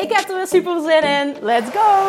Ik 0.00 0.12
heb 0.12 0.28
er 0.28 0.36
weer 0.36 0.46
super 0.46 0.80
zin 0.80 1.02
in. 1.02 1.36
Let's 1.40 1.70
go! 1.70 2.08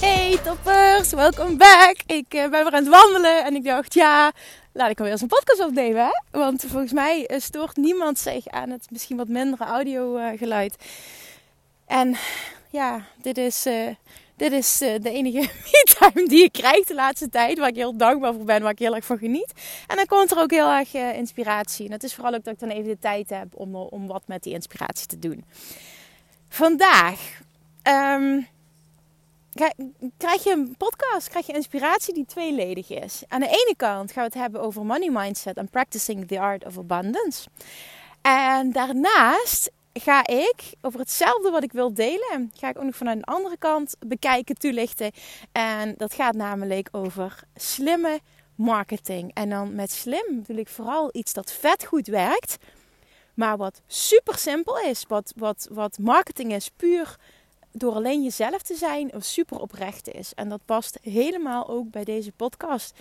Hey 0.00 0.38
toppers, 0.44 1.12
welkom 1.12 1.56
back. 1.56 1.96
Ik 2.06 2.34
uh, 2.34 2.40
ben 2.40 2.50
weer 2.50 2.64
aan 2.64 2.72
het 2.72 2.88
wandelen 2.88 3.44
en 3.44 3.54
ik 3.54 3.64
dacht, 3.64 3.94
ja, 3.94 4.32
laat 4.72 4.90
ik 4.90 4.98
alweer 4.98 5.12
eens 5.12 5.22
een 5.22 5.28
podcast 5.28 5.64
opnemen. 5.64 6.04
Hè? 6.04 6.38
Want 6.40 6.64
volgens 6.66 6.92
mij 6.92 7.30
uh, 7.30 7.40
stoort 7.40 7.76
niemand 7.76 8.18
zich 8.18 8.46
aan 8.46 8.70
het 8.70 8.86
misschien 8.90 9.16
wat 9.16 9.28
mindere 9.28 9.64
audio 9.64 10.16
uh, 10.16 10.38
geluid. 10.38 10.76
En 11.86 12.16
ja, 12.70 13.00
dit 13.22 13.38
is 13.38 13.66
dit 14.36 14.52
is 14.52 14.82
uh, 14.82 14.94
de 15.00 15.10
enige 15.10 15.38
me-time 15.64 16.28
die 16.28 16.44
ik 16.44 16.52
krijg 16.52 16.84
de 16.84 16.94
laatste 16.94 17.28
tijd. 17.28 17.58
Waar 17.58 17.68
ik 17.68 17.76
heel 17.76 17.96
dankbaar 17.96 18.34
voor 18.34 18.44
ben, 18.44 18.62
waar 18.62 18.72
ik 18.72 18.78
heel 18.78 18.94
erg 18.94 19.04
van 19.04 19.18
geniet. 19.18 19.52
En 19.86 19.96
dan 19.96 20.06
komt 20.06 20.30
er 20.30 20.38
ook 20.38 20.50
heel 20.50 20.70
erg 20.70 20.94
uh, 20.94 21.16
inspiratie. 21.16 21.86
En 21.86 21.92
het 21.92 22.04
is 22.04 22.14
vooral 22.14 22.34
ook 22.34 22.44
dat 22.44 22.54
ik 22.54 22.60
dan 22.60 22.68
even 22.68 22.88
de 22.88 22.98
tijd 22.98 23.30
heb 23.30 23.46
om, 23.54 23.76
om 23.76 24.06
wat 24.06 24.22
met 24.26 24.42
die 24.42 24.52
inspiratie 24.52 25.06
te 25.06 25.18
doen. 25.18 25.44
Vandaag 26.48 27.40
um, 27.82 28.46
krijg 30.16 30.44
je 30.44 30.50
een 30.50 30.74
podcast, 30.78 31.28
krijg 31.28 31.46
je 31.46 31.52
inspiratie 31.52 32.14
die 32.14 32.26
tweeledig 32.26 32.90
is. 32.90 33.22
Aan 33.28 33.40
de 33.40 33.46
ene 33.46 33.74
kant 33.76 34.12
gaan 34.12 34.22
we 34.22 34.28
het 34.28 34.40
hebben 34.40 34.60
over 34.60 34.84
money 34.84 35.10
mindset 35.10 35.56
en 35.56 35.68
practicing 35.68 36.28
the 36.28 36.40
art 36.40 36.64
of 36.64 36.78
abundance. 36.78 37.48
En 38.22 38.72
daarnaast 38.72 39.70
ga 40.00 40.26
ik 40.26 40.74
over 40.80 41.00
hetzelfde 41.00 41.50
wat 41.50 41.62
ik 41.62 41.72
wil 41.72 41.94
delen, 41.94 42.50
ga 42.54 42.68
ik 42.68 42.78
ook 42.78 42.84
nog 42.84 42.96
vanuit 42.96 43.16
een 43.16 43.24
andere 43.24 43.56
kant 43.56 43.96
bekijken, 44.06 44.54
toelichten. 44.54 45.10
En 45.52 45.94
dat 45.96 46.14
gaat 46.14 46.34
namelijk 46.34 46.88
over 46.92 47.42
slimme 47.54 48.20
marketing. 48.54 49.34
En 49.34 49.50
dan 49.50 49.74
met 49.74 49.90
slim 49.90 50.24
bedoel 50.28 50.56
ik 50.56 50.68
vooral 50.68 51.08
iets 51.12 51.32
dat 51.32 51.52
vet 51.52 51.84
goed 51.84 52.06
werkt, 52.06 52.56
maar 53.34 53.56
wat 53.56 53.82
super 53.86 54.38
simpel 54.38 54.78
is. 54.78 55.04
Wat, 55.08 55.32
wat, 55.36 55.68
wat 55.70 55.98
marketing 55.98 56.52
is, 56.52 56.70
puur 56.76 57.16
door 57.72 57.94
alleen 57.94 58.22
jezelf 58.22 58.62
te 58.62 58.74
zijn, 58.74 59.10
super 59.18 59.60
oprecht 59.60 60.08
is. 60.08 60.34
En 60.34 60.48
dat 60.48 60.64
past 60.64 60.98
helemaal 61.02 61.68
ook 61.68 61.90
bij 61.90 62.04
deze 62.04 62.32
podcast. 62.32 62.94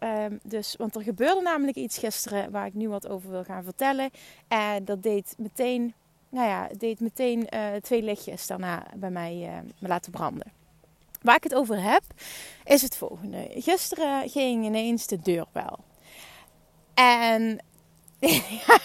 Um, 0.00 0.40
dus, 0.42 0.74
want 0.76 0.94
er 0.96 1.02
gebeurde 1.02 1.40
namelijk 1.40 1.76
iets 1.76 1.98
gisteren 1.98 2.50
waar 2.50 2.66
ik 2.66 2.74
nu 2.74 2.88
wat 2.88 3.08
over 3.08 3.30
wil 3.30 3.44
gaan 3.44 3.64
vertellen. 3.64 4.10
En 4.48 4.84
dat 4.84 5.02
deed 5.02 5.34
meteen 5.38 5.94
nou 6.28 6.48
ja, 6.48 6.68
deed 6.78 7.00
meteen 7.00 7.46
uh, 7.54 7.74
twee 7.80 8.02
lichtjes 8.02 8.46
daarna 8.46 8.86
bij 8.94 9.10
mij 9.10 9.34
uh, 9.42 9.70
me 9.78 9.88
laten 9.88 10.12
branden. 10.12 10.52
Waar 11.22 11.36
ik 11.36 11.42
het 11.42 11.54
over 11.54 11.82
heb, 11.82 12.02
is 12.64 12.82
het 12.82 12.96
volgende. 12.96 13.50
Gisteren 13.54 14.28
ging 14.28 14.64
ineens 14.64 15.06
de 15.06 15.20
deurbel. 15.22 15.78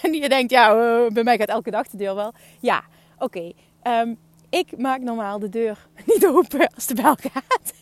En 0.02 0.12
je 0.12 0.28
denkt, 0.28 0.50
ja, 0.50 0.74
bij 1.12 1.22
mij 1.22 1.36
gaat 1.36 1.48
elke 1.48 1.70
dag 1.70 1.88
de 1.88 1.96
deur 1.96 2.14
wel. 2.14 2.32
Ja, 2.60 2.84
oké. 3.18 3.52
Ehm, 3.82 4.14
ik 4.48 4.78
maak 4.78 5.00
normaal 5.00 5.38
de 5.38 5.48
deur 5.48 5.88
niet 6.06 6.26
open 6.26 6.70
als 6.74 6.86
de 6.86 6.94
bel 6.94 7.16
gaat. 7.20 7.72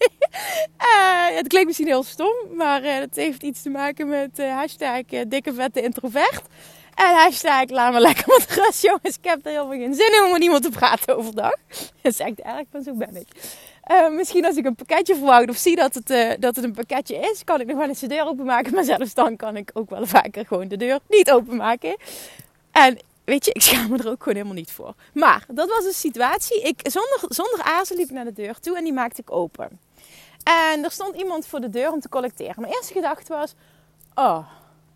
het 1.39 1.49
klinkt 1.49 1.67
misschien 1.67 1.87
heel 1.87 2.03
stom, 2.03 2.35
maar 2.57 2.83
het 2.83 3.17
heeft 3.17 3.43
iets 3.43 3.63
te 3.63 3.71
maken 3.71 4.09
met 4.09 4.39
hashtag 4.39 5.03
dikke 5.29 5.55
vette 5.55 5.83
introvert. 5.83 6.43
En 6.95 7.15
hashtag 7.15 7.69
laat 7.69 7.93
me 7.93 8.01
lekker 8.01 8.25
met 8.27 8.51
rust 8.51 8.83
jongens. 8.83 9.17
Ik 9.17 9.25
heb 9.25 9.47
er 9.47 9.53
veel 9.53 9.69
geen 9.69 9.95
zin 9.95 10.13
in 10.13 10.25
om 10.25 10.33
met 10.33 10.43
iemand 10.43 10.63
te 10.63 10.71
praten 10.71 11.17
overdag. 11.17 11.55
Dat 12.03 12.13
is 12.13 12.19
echt 12.19 12.41
erg, 12.41 12.65
maar 12.73 12.83
zo 12.83 12.95
ben 12.95 13.17
ik. 13.17 13.27
Uh, 13.91 14.09
misschien 14.09 14.45
als 14.45 14.57
ik 14.57 14.65
een 14.65 14.75
pakketje 14.75 15.15
verwacht 15.15 15.49
of 15.49 15.57
zie 15.57 15.77
dat 15.77 15.95
het, 15.95 16.11
uh, 16.11 16.33
dat 16.39 16.57
het 16.57 16.65
een 16.65 16.73
pakketje 16.73 17.17
is, 17.17 17.45
kan 17.45 17.61
ik 17.61 17.67
nog 17.67 17.77
wel 17.77 17.89
eens 17.89 18.01
de 18.01 18.07
deur 18.07 18.27
openmaken. 18.27 18.75
Maar 18.75 18.85
zelfs 18.85 19.15
dan 19.15 19.37
kan 19.37 19.57
ik 19.57 19.71
ook 19.75 19.91
wel 19.91 20.07
vaker 20.07 20.47
gewoon 20.47 20.69
de 20.69 20.77
deur 20.77 20.99
niet 21.09 21.31
openmaken. 21.31 21.97
En 22.71 22.99
weet 23.25 23.45
je, 23.45 23.53
ik 23.53 23.63
schaam 23.63 23.91
me 23.91 23.99
er 23.99 24.11
ook 24.11 24.23
gewoon 24.23 24.35
helemaal 24.35 24.57
niet 24.57 24.73
voor. 24.73 24.95
Maar 25.15 25.45
dat 25.49 25.69
was 25.69 25.85
een 25.85 25.93
situatie. 25.93 26.63
Ik, 26.63 26.81
zonder, 26.83 27.19
zonder 27.29 27.85
liep 27.89 28.09
ik 28.09 28.11
naar 28.11 28.25
de 28.25 28.33
deur 28.33 28.61
toe 28.61 28.77
en 28.77 28.85
die 28.85 28.93
maakte 28.93 29.21
ik 29.21 29.31
open. 29.31 29.81
En 30.43 30.85
er 30.85 30.91
stond 30.91 31.17
iemand 31.17 31.47
voor 31.47 31.61
de 31.61 31.71
deur 31.71 31.93
om 31.93 32.01
te 32.01 32.09
collecteren. 32.09 32.61
Mijn 32.61 32.73
eerste 32.73 32.93
gedachte 32.93 33.33
was: 33.33 33.55
Oh, 34.15 34.47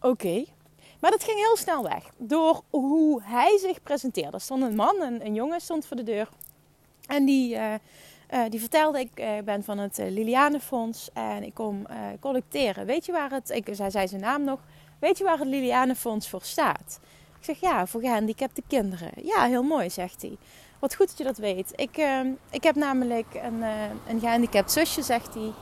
oké. 0.01 0.45
Maar 1.01 1.11
dat 1.11 1.25
ging 1.25 1.39
heel 1.39 1.57
snel 1.57 1.83
weg. 1.83 2.11
Door 2.17 2.63
hoe 2.71 3.23
hij 3.23 3.59
zich 3.59 3.83
presenteerde. 3.83 4.33
Er 4.33 4.41
stond 4.41 4.63
een 4.63 4.75
man, 4.75 5.01
een, 5.01 5.27
een 5.27 5.35
jongen 5.35 5.61
stond 5.61 5.87
voor 5.87 5.97
de 5.97 6.03
deur. 6.03 6.29
En 7.07 7.25
die, 7.25 7.55
uh, 7.55 7.75
uh, 8.35 8.41
die 8.49 8.61
vertelde, 8.61 9.01
ik 9.01 9.11
uh, 9.15 9.31
ben 9.45 9.65
van 9.65 9.79
het 9.79 9.99
Lilianenfonds 9.99 11.11
en 11.13 11.43
ik 11.43 11.55
kom 11.55 11.87
collecteren. 12.21 12.87
Weet 12.87 13.07
je 13.07 13.13
waar 13.13 13.31
het, 13.31 13.51
ik, 13.51 13.69
zei 13.73 14.09
zijn 14.09 14.21
naam 14.21 14.45
nog, 14.45 14.61
weet 14.99 15.19
je 15.19 15.25
waar 15.25 15.39
het 15.39 15.49
Lilianenfonds 15.49 16.29
voor 16.29 16.43
staat? 16.43 17.01
Ik 17.39 17.45
zeg, 17.45 17.61
ja, 17.61 17.87
voor 17.87 18.01
gehandicapte 18.01 18.63
kinderen. 18.69 19.11
Ja, 19.23 19.45
heel 19.45 19.63
mooi, 19.63 19.91
zegt 19.91 20.23
hij. 20.23 20.37
Wat 20.79 20.95
goed 20.95 21.09
dat 21.09 21.19
je 21.19 21.25
dat 21.25 21.39
weet. 21.39 21.73
Ik, 21.75 22.07
ik 22.51 22.63
heb 22.63 22.75
namelijk 22.75 23.27
een, 23.35 23.63
een 24.09 24.21
gehandicapt 24.21 24.73
zusje, 24.73 25.03
zegt 25.03 25.35
hij. 25.35 25.53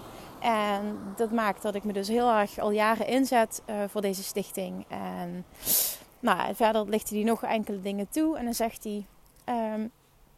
En 0.45 0.99
dat 1.17 1.31
maakt 1.31 1.63
dat 1.63 1.75
ik 1.75 1.85
me 1.85 1.93
dus 1.93 2.09
heel 2.09 2.31
erg 2.31 2.59
al 2.59 2.71
jaren 2.71 3.07
inzet 3.07 3.63
uh, 3.67 3.85
voor 3.89 4.01
deze 4.01 4.23
stichting. 4.23 4.87
En 4.89 5.45
nou, 6.21 6.55
verder 6.55 6.89
licht 6.89 7.11
hij 7.11 7.23
nog 7.23 7.43
enkele 7.43 7.81
dingen 7.81 8.09
toe. 8.09 8.39
En 8.39 8.45
dan 8.45 8.55
zegt 8.55 8.85
hij: 8.85 9.07
um, 9.75 9.91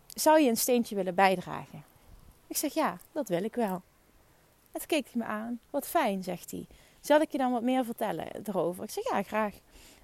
Zou 0.07 0.41
je 0.41 0.49
een 0.49 0.57
steentje 0.57 0.95
willen 0.95 1.15
bijdragen? 1.15 1.85
Ik 2.47 2.57
zeg 2.57 2.75
ja, 2.75 2.99
dat 3.13 3.29
wil 3.29 3.45
ik 3.45 3.55
wel. 3.55 3.83
Het 4.73 4.87
keek 4.87 5.09
hij 5.13 5.23
me 5.23 5.25
aan. 5.25 5.61
Wat 5.71 5.87
fijn, 5.87 6.23
zegt 6.23 6.51
hij. 6.51 6.67
Zal 7.01 7.21
ik 7.21 7.33
je 7.33 7.39
dan 7.39 7.53
wat 7.53 7.63
meer 7.63 7.85
vertellen 7.85 8.29
erover? 8.45 8.85
Ik 8.85 8.91
zeg 8.91 9.11
ja, 9.11 9.23
graag. 9.23 9.55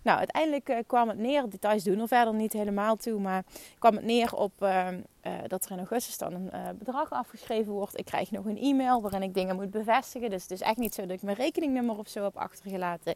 Nou, 0.02 0.18
uiteindelijk 0.18 0.68
uh, 0.68 0.76
kwam 0.86 1.08
het 1.08 1.18
neer, 1.18 1.48
details 1.48 1.82
doen 1.82 2.00
er 2.00 2.08
verder 2.08 2.34
niet 2.34 2.52
helemaal 2.52 2.96
toe, 2.96 3.20
maar 3.20 3.44
kwam 3.78 3.94
het 3.94 4.04
neer 4.04 4.34
op 4.34 4.52
uh, 4.62 4.88
uh, 5.22 5.32
dat 5.46 5.64
er 5.64 5.70
in 5.70 5.78
augustus 5.78 6.18
dan 6.18 6.32
een 6.32 6.78
bedrag 6.78 7.10
afgeschreven 7.10 7.72
wordt. 7.72 7.98
Ik 7.98 8.04
krijg 8.04 8.30
nog 8.30 8.44
een 8.44 8.58
e-mail 8.58 9.02
waarin 9.02 9.22
ik 9.22 9.34
dingen 9.34 9.56
moet 9.56 9.70
bevestigen. 9.70 10.30
Dus 10.30 10.42
het 10.42 10.50
is 10.50 10.60
echt 10.60 10.76
niet 10.76 10.94
zo 10.94 11.02
dat 11.02 11.16
ik 11.16 11.22
mijn 11.22 11.36
rekeningnummer 11.36 11.98
of 11.98 12.08
zo 12.08 12.22
heb 12.22 12.36
achtergelaten. 12.36 13.14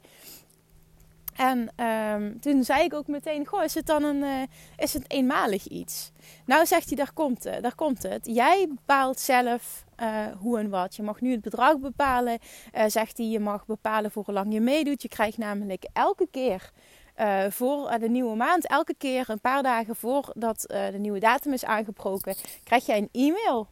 En 1.36 1.86
um, 1.86 2.40
toen 2.40 2.64
zei 2.64 2.84
ik 2.84 2.94
ook 2.94 3.06
meteen: 3.06 3.46
Goh, 3.46 3.64
is 3.64 3.74
het 3.74 3.86
dan 3.86 4.02
een, 4.02 4.22
uh, 4.22 4.42
is 4.76 4.92
het 4.92 5.10
eenmalig 5.10 5.66
iets? 5.66 6.12
Nou, 6.44 6.66
zegt 6.66 6.88
hij: 6.88 6.96
Daar 6.96 7.12
komt 7.12 7.44
het. 7.44 7.62
Daar 7.62 7.74
komt 7.74 8.02
het. 8.02 8.26
Jij 8.26 8.66
bepaalt 8.68 9.20
zelf 9.20 9.84
uh, 10.02 10.26
hoe 10.38 10.58
en 10.58 10.70
wat. 10.70 10.96
Je 10.96 11.02
mag 11.02 11.20
nu 11.20 11.30
het 11.30 11.40
bedrag 11.40 11.78
bepalen. 11.78 12.38
Uh, 12.74 12.84
zegt 12.86 13.18
hij: 13.18 13.26
Je 13.26 13.40
mag 13.40 13.66
bepalen 13.66 14.10
voor 14.10 14.24
hoe 14.24 14.34
lang 14.34 14.52
je 14.52 14.60
meedoet. 14.60 15.02
Je 15.02 15.08
krijgt 15.08 15.38
namelijk 15.38 15.86
elke 15.92 16.28
keer. 16.30 16.70
voor 17.48 17.98
de 17.98 18.08
nieuwe 18.08 18.36
maand, 18.36 18.66
elke 18.66 18.94
keer 18.98 19.24
een 19.28 19.40
paar 19.40 19.62
dagen 19.62 19.96
voordat 19.96 20.60
de 20.66 20.98
nieuwe 20.98 21.18
datum 21.18 21.52
is 21.52 21.64
aangebroken, 21.64 22.34
krijg 22.64 22.86
jij 22.86 22.98
een 22.98 23.08
e-mail 23.12 23.68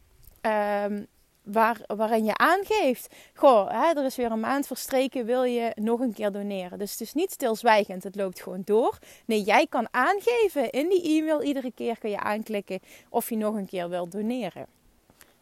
um, 0.86 1.06
waar, 1.44 1.80
waarin 1.86 2.24
je 2.24 2.36
aangeeft: 2.36 3.14
Goh, 3.34 3.70
hè, 3.70 4.00
er 4.00 4.04
is 4.04 4.16
weer 4.16 4.30
een 4.30 4.40
maand 4.40 4.66
verstreken, 4.66 5.24
wil 5.24 5.42
je 5.42 5.72
nog 5.74 6.00
een 6.00 6.12
keer 6.12 6.32
doneren? 6.32 6.78
Dus 6.78 6.90
het 6.90 7.00
is 7.00 7.12
niet 7.12 7.30
stilzwijgend, 7.30 8.02
het 8.02 8.16
loopt 8.16 8.42
gewoon 8.42 8.62
door. 8.64 8.98
Nee, 9.26 9.42
jij 9.42 9.66
kan 9.66 9.88
aangeven 9.90 10.70
in 10.70 10.88
die 10.88 11.02
e-mail, 11.02 11.42
iedere 11.42 11.72
keer 11.72 11.98
kun 11.98 12.10
je 12.10 12.20
aanklikken 12.20 12.80
of 13.08 13.28
je 13.28 13.36
nog 13.36 13.54
een 13.54 13.66
keer 13.66 13.88
wilt 13.88 14.12
doneren. 14.12 14.66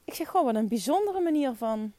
Ik 0.05 0.15
zeg: 0.15 0.29
Goh, 0.29 0.45
wat 0.45 0.55
een 0.55 0.69
bijzondere 0.69 1.21
manier 1.21 1.55
van 1.55 1.93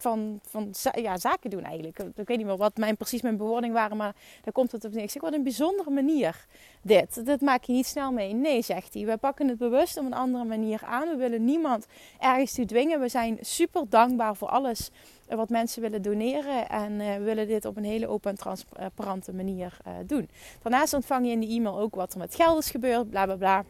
van, 0.00 0.40
van 0.42 0.74
ja, 0.94 1.18
zaken 1.18 1.50
doen 1.50 1.64
eigenlijk. 1.64 1.98
Ik 1.98 2.26
weet 2.26 2.36
niet 2.36 2.46
meer 2.46 2.56
wat 2.56 2.76
mijn, 2.76 2.96
precies 2.96 3.22
mijn 3.22 3.36
bewoording 3.36 3.72
waren, 3.72 3.96
maar 3.96 4.14
daar 4.42 4.52
komt 4.52 4.72
het 4.72 4.84
op 4.84 4.92
neer. 4.92 5.02
Ik 5.02 5.10
zeg, 5.10 5.22
wat 5.22 5.32
een 5.32 5.42
bijzondere 5.42 5.90
manier 5.90 6.46
dit. 6.82 7.26
Dat 7.26 7.40
maak 7.40 7.64
je 7.64 7.72
niet 7.72 7.86
snel 7.86 8.12
mee. 8.12 8.34
Nee, 8.34 8.62
zegt 8.62 8.94
hij. 8.94 9.06
We 9.06 9.16
pakken 9.16 9.48
het 9.48 9.58
bewust 9.58 9.98
op 9.98 10.04
een 10.04 10.14
andere 10.14 10.44
manier 10.44 10.80
aan. 10.84 11.08
We 11.08 11.16
willen 11.16 11.44
niemand 11.44 11.86
ergens 12.18 12.52
toe 12.52 12.64
dwingen. 12.64 13.00
We 13.00 13.08
zijn 13.08 13.38
super 13.40 13.88
dankbaar 13.88 14.36
voor 14.36 14.48
alles 14.48 14.90
wat 15.28 15.48
mensen 15.48 15.82
willen 15.82 16.02
doneren. 16.02 16.68
En 16.68 16.92
uh, 16.92 17.16
willen 17.16 17.46
dit 17.46 17.64
op 17.64 17.76
een 17.76 17.84
hele 17.84 18.08
open 18.08 18.30
en 18.30 18.36
transparante 18.36 19.32
manier 19.32 19.76
uh, 19.86 19.92
doen. 20.06 20.28
Daarnaast 20.62 20.94
ontvang 20.94 21.26
je 21.26 21.32
in 21.32 21.40
de 21.40 21.48
e-mail 21.48 21.78
ook 21.78 21.94
wat 21.94 22.12
er 22.12 22.18
met 22.18 22.34
geld 22.34 22.58
is 22.58 22.70
gebeurd, 22.70 23.10
bla 23.10 23.24
bla 23.24 23.36
bla. 23.36 23.64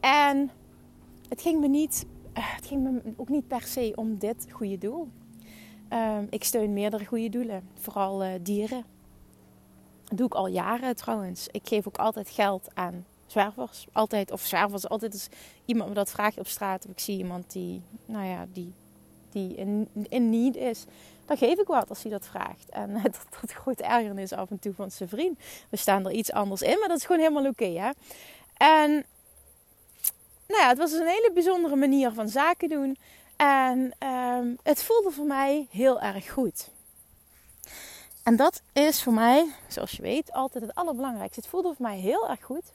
En 0.00 0.50
het 1.28 1.42
ging 1.42 1.60
me 1.60 1.68
niet 1.68 2.06
het 2.32 2.66
ging 2.66 2.82
me 2.82 3.12
ook 3.16 3.28
niet 3.28 3.48
per 3.48 3.62
se 3.62 3.92
om 3.94 4.18
dit 4.18 4.46
goede 4.50 4.78
doel. 4.78 5.08
Ehm, 5.88 6.24
ik 6.30 6.44
steun 6.44 6.72
meerdere 6.72 7.04
goede 7.04 7.28
doelen, 7.28 7.68
vooral 7.74 8.24
uh, 8.24 8.30
dieren. 8.42 8.84
Dat 10.04 10.18
doe 10.18 10.26
ik 10.26 10.34
al 10.34 10.46
jaren 10.46 10.96
trouwens. 10.96 11.48
Ik 11.50 11.68
geef 11.68 11.86
ook 11.86 11.98
altijd 11.98 12.30
geld 12.30 12.68
aan 12.74 13.04
zwervers. 13.26 13.86
Altijd, 13.92 14.30
of 14.30 14.40
zwervers, 14.40 14.88
altijd 14.88 15.12
als 15.12 15.28
iemand 15.64 15.88
me 15.88 15.94
dat 15.94 16.10
vraagt 16.10 16.38
op 16.38 16.46
straat. 16.46 16.84
Of 16.84 16.90
ik 16.90 16.98
zie 16.98 17.18
iemand 17.18 17.52
die, 17.52 17.82
nou 18.06 18.26
ja, 18.26 18.46
die, 18.52 18.72
die 19.30 19.54
in, 19.54 19.88
in 20.08 20.30
need 20.30 20.56
is. 20.56 20.84
Dan 21.24 21.36
geef 21.36 21.58
ik 21.58 21.66
wat 21.66 21.88
als 21.88 22.02
hij 22.02 22.10
dat 22.12 22.26
vraagt. 22.26 22.68
En 22.70 22.90
uh, 22.90 23.02
dat, 23.14 23.26
dat 23.64 23.80
ergernis 23.80 24.32
af 24.32 24.50
en 24.50 24.58
toe 24.58 24.74
van 24.74 24.90
zijn 24.90 25.08
vriend. 25.08 25.38
We 25.68 25.76
staan 25.76 26.06
er 26.06 26.12
iets 26.12 26.32
anders 26.32 26.62
in, 26.62 26.78
maar 26.78 26.88
dat 26.88 26.98
is 26.98 27.04
gewoon 27.04 27.20
helemaal 27.20 27.46
oké. 27.46 27.64
Okay, 27.64 27.94
en 28.56 29.04
nou 30.50 30.62
ja, 30.62 30.68
het 30.68 30.78
was 30.78 30.92
een 30.92 31.06
hele 31.06 31.30
bijzondere 31.34 31.76
manier 31.76 32.12
van 32.12 32.28
zaken 32.28 32.68
doen. 32.68 32.96
En 33.36 33.92
ehm, 33.98 34.54
het 34.62 34.82
voelde 34.82 35.10
voor 35.10 35.26
mij 35.26 35.66
heel 35.70 36.00
erg 36.00 36.32
goed. 36.32 36.68
En 38.22 38.36
dat 38.36 38.62
is 38.72 39.02
voor 39.02 39.12
mij, 39.12 39.46
zoals 39.68 39.90
je 39.90 40.02
weet, 40.02 40.32
altijd 40.32 40.64
het 40.64 40.74
allerbelangrijkste. 40.74 41.40
Het 41.40 41.48
voelde 41.48 41.74
voor 41.74 41.86
mij 41.86 41.98
heel 41.98 42.28
erg 42.28 42.42
goed. 42.42 42.72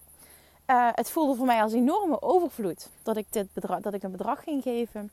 Uh, 0.67 0.89
het 0.91 1.09
voelde 1.09 1.35
voor 1.35 1.45
mij 1.45 1.61
als 1.61 1.73
enorme 1.73 2.21
overvloed 2.21 2.89
dat 3.03 3.17
ik, 3.17 3.25
dit 3.29 3.53
bedrag, 3.53 3.79
dat 3.79 3.93
ik 3.93 4.03
een 4.03 4.11
bedrag 4.11 4.43
ging 4.43 4.63
geven. 4.63 5.11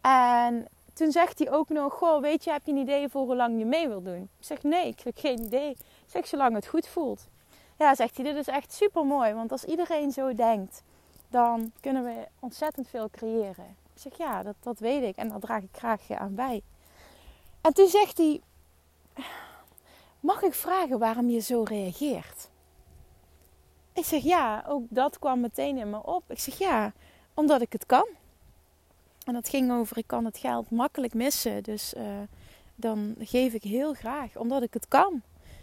En 0.00 0.66
toen 0.92 1.12
zegt 1.12 1.38
hij 1.38 1.50
ook 1.50 1.68
nog: 1.68 1.92
Goh, 1.92 2.20
weet 2.20 2.44
je, 2.44 2.50
heb 2.50 2.62
je 2.64 2.72
een 2.72 2.78
idee 2.78 3.08
voor 3.08 3.24
hoe 3.24 3.36
lang 3.36 3.58
je 3.58 3.64
mee 3.64 3.88
wil 3.88 4.02
doen? 4.02 4.22
Ik 4.38 4.46
zeg: 4.46 4.62
Nee, 4.62 4.86
ik 4.86 5.00
heb 5.00 5.18
geen 5.18 5.38
idee. 5.38 5.70
Ik 5.70 5.76
zeg: 6.06 6.26
Zolang 6.26 6.54
het 6.54 6.66
goed 6.66 6.88
voelt. 6.88 7.26
Ja, 7.78 7.94
zegt 7.94 8.16
hij: 8.16 8.24
Dit 8.24 8.36
is 8.36 8.46
echt 8.46 8.72
super 8.72 9.04
mooi. 9.04 9.32
Want 9.34 9.52
als 9.52 9.64
iedereen 9.64 10.12
zo 10.12 10.34
denkt, 10.34 10.82
dan 11.28 11.72
kunnen 11.80 12.04
we 12.04 12.26
ontzettend 12.38 12.88
veel 12.88 13.10
creëren. 13.10 13.76
Ik 13.94 14.00
zeg: 14.00 14.18
Ja, 14.18 14.42
dat, 14.42 14.54
dat 14.60 14.78
weet 14.78 15.02
ik 15.02 15.16
en 15.16 15.28
daar 15.28 15.40
draag 15.40 15.62
ik 15.62 15.76
graag 15.76 16.10
aan 16.10 16.34
bij. 16.34 16.62
En 17.60 17.72
toen 17.72 17.88
zegt 17.88 18.18
hij: 18.18 18.40
Mag 20.20 20.42
ik 20.42 20.54
vragen 20.54 20.98
waarom 20.98 21.30
je 21.30 21.40
zo 21.40 21.62
reageert? 21.62 22.48
Ik 23.92 24.04
zeg 24.04 24.22
ja, 24.22 24.64
ook 24.66 24.82
dat 24.88 25.18
kwam 25.18 25.40
meteen 25.40 25.78
in 25.78 25.90
me 25.90 26.02
op. 26.02 26.22
Ik 26.26 26.38
zeg 26.38 26.58
ja, 26.58 26.92
omdat 27.34 27.60
ik 27.60 27.72
het 27.72 27.86
kan. 27.86 28.06
En 29.24 29.34
dat 29.34 29.48
ging 29.48 29.72
over, 29.72 29.98
ik 29.98 30.06
kan 30.06 30.24
het 30.24 30.38
geld 30.38 30.70
makkelijk 30.70 31.14
missen. 31.14 31.62
Dus 31.62 31.94
uh, 31.94 32.02
dan 32.74 33.14
geef 33.18 33.52
ik 33.52 33.62
heel 33.62 33.94
graag, 33.94 34.36
omdat 34.36 34.62
ik 34.62 34.74
het 34.74 34.88
kan. 34.88 35.22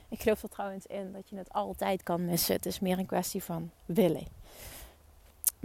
Ik 0.10 0.22
geloof 0.22 0.44
er 0.44 0.50
trouwens 0.50 0.86
in 0.86 1.12
dat 1.14 1.30
je 1.30 1.36
het 1.36 1.54
altijd 1.54 2.04
kan 2.04 2.26
missen. 2.26 2.56
Het 2.56 2.66
is 2.66 2.80
meer 2.80 3.00
een 3.00 3.06
kwestie 3.06 3.44
van 3.44 3.72
willen. 3.86 4.28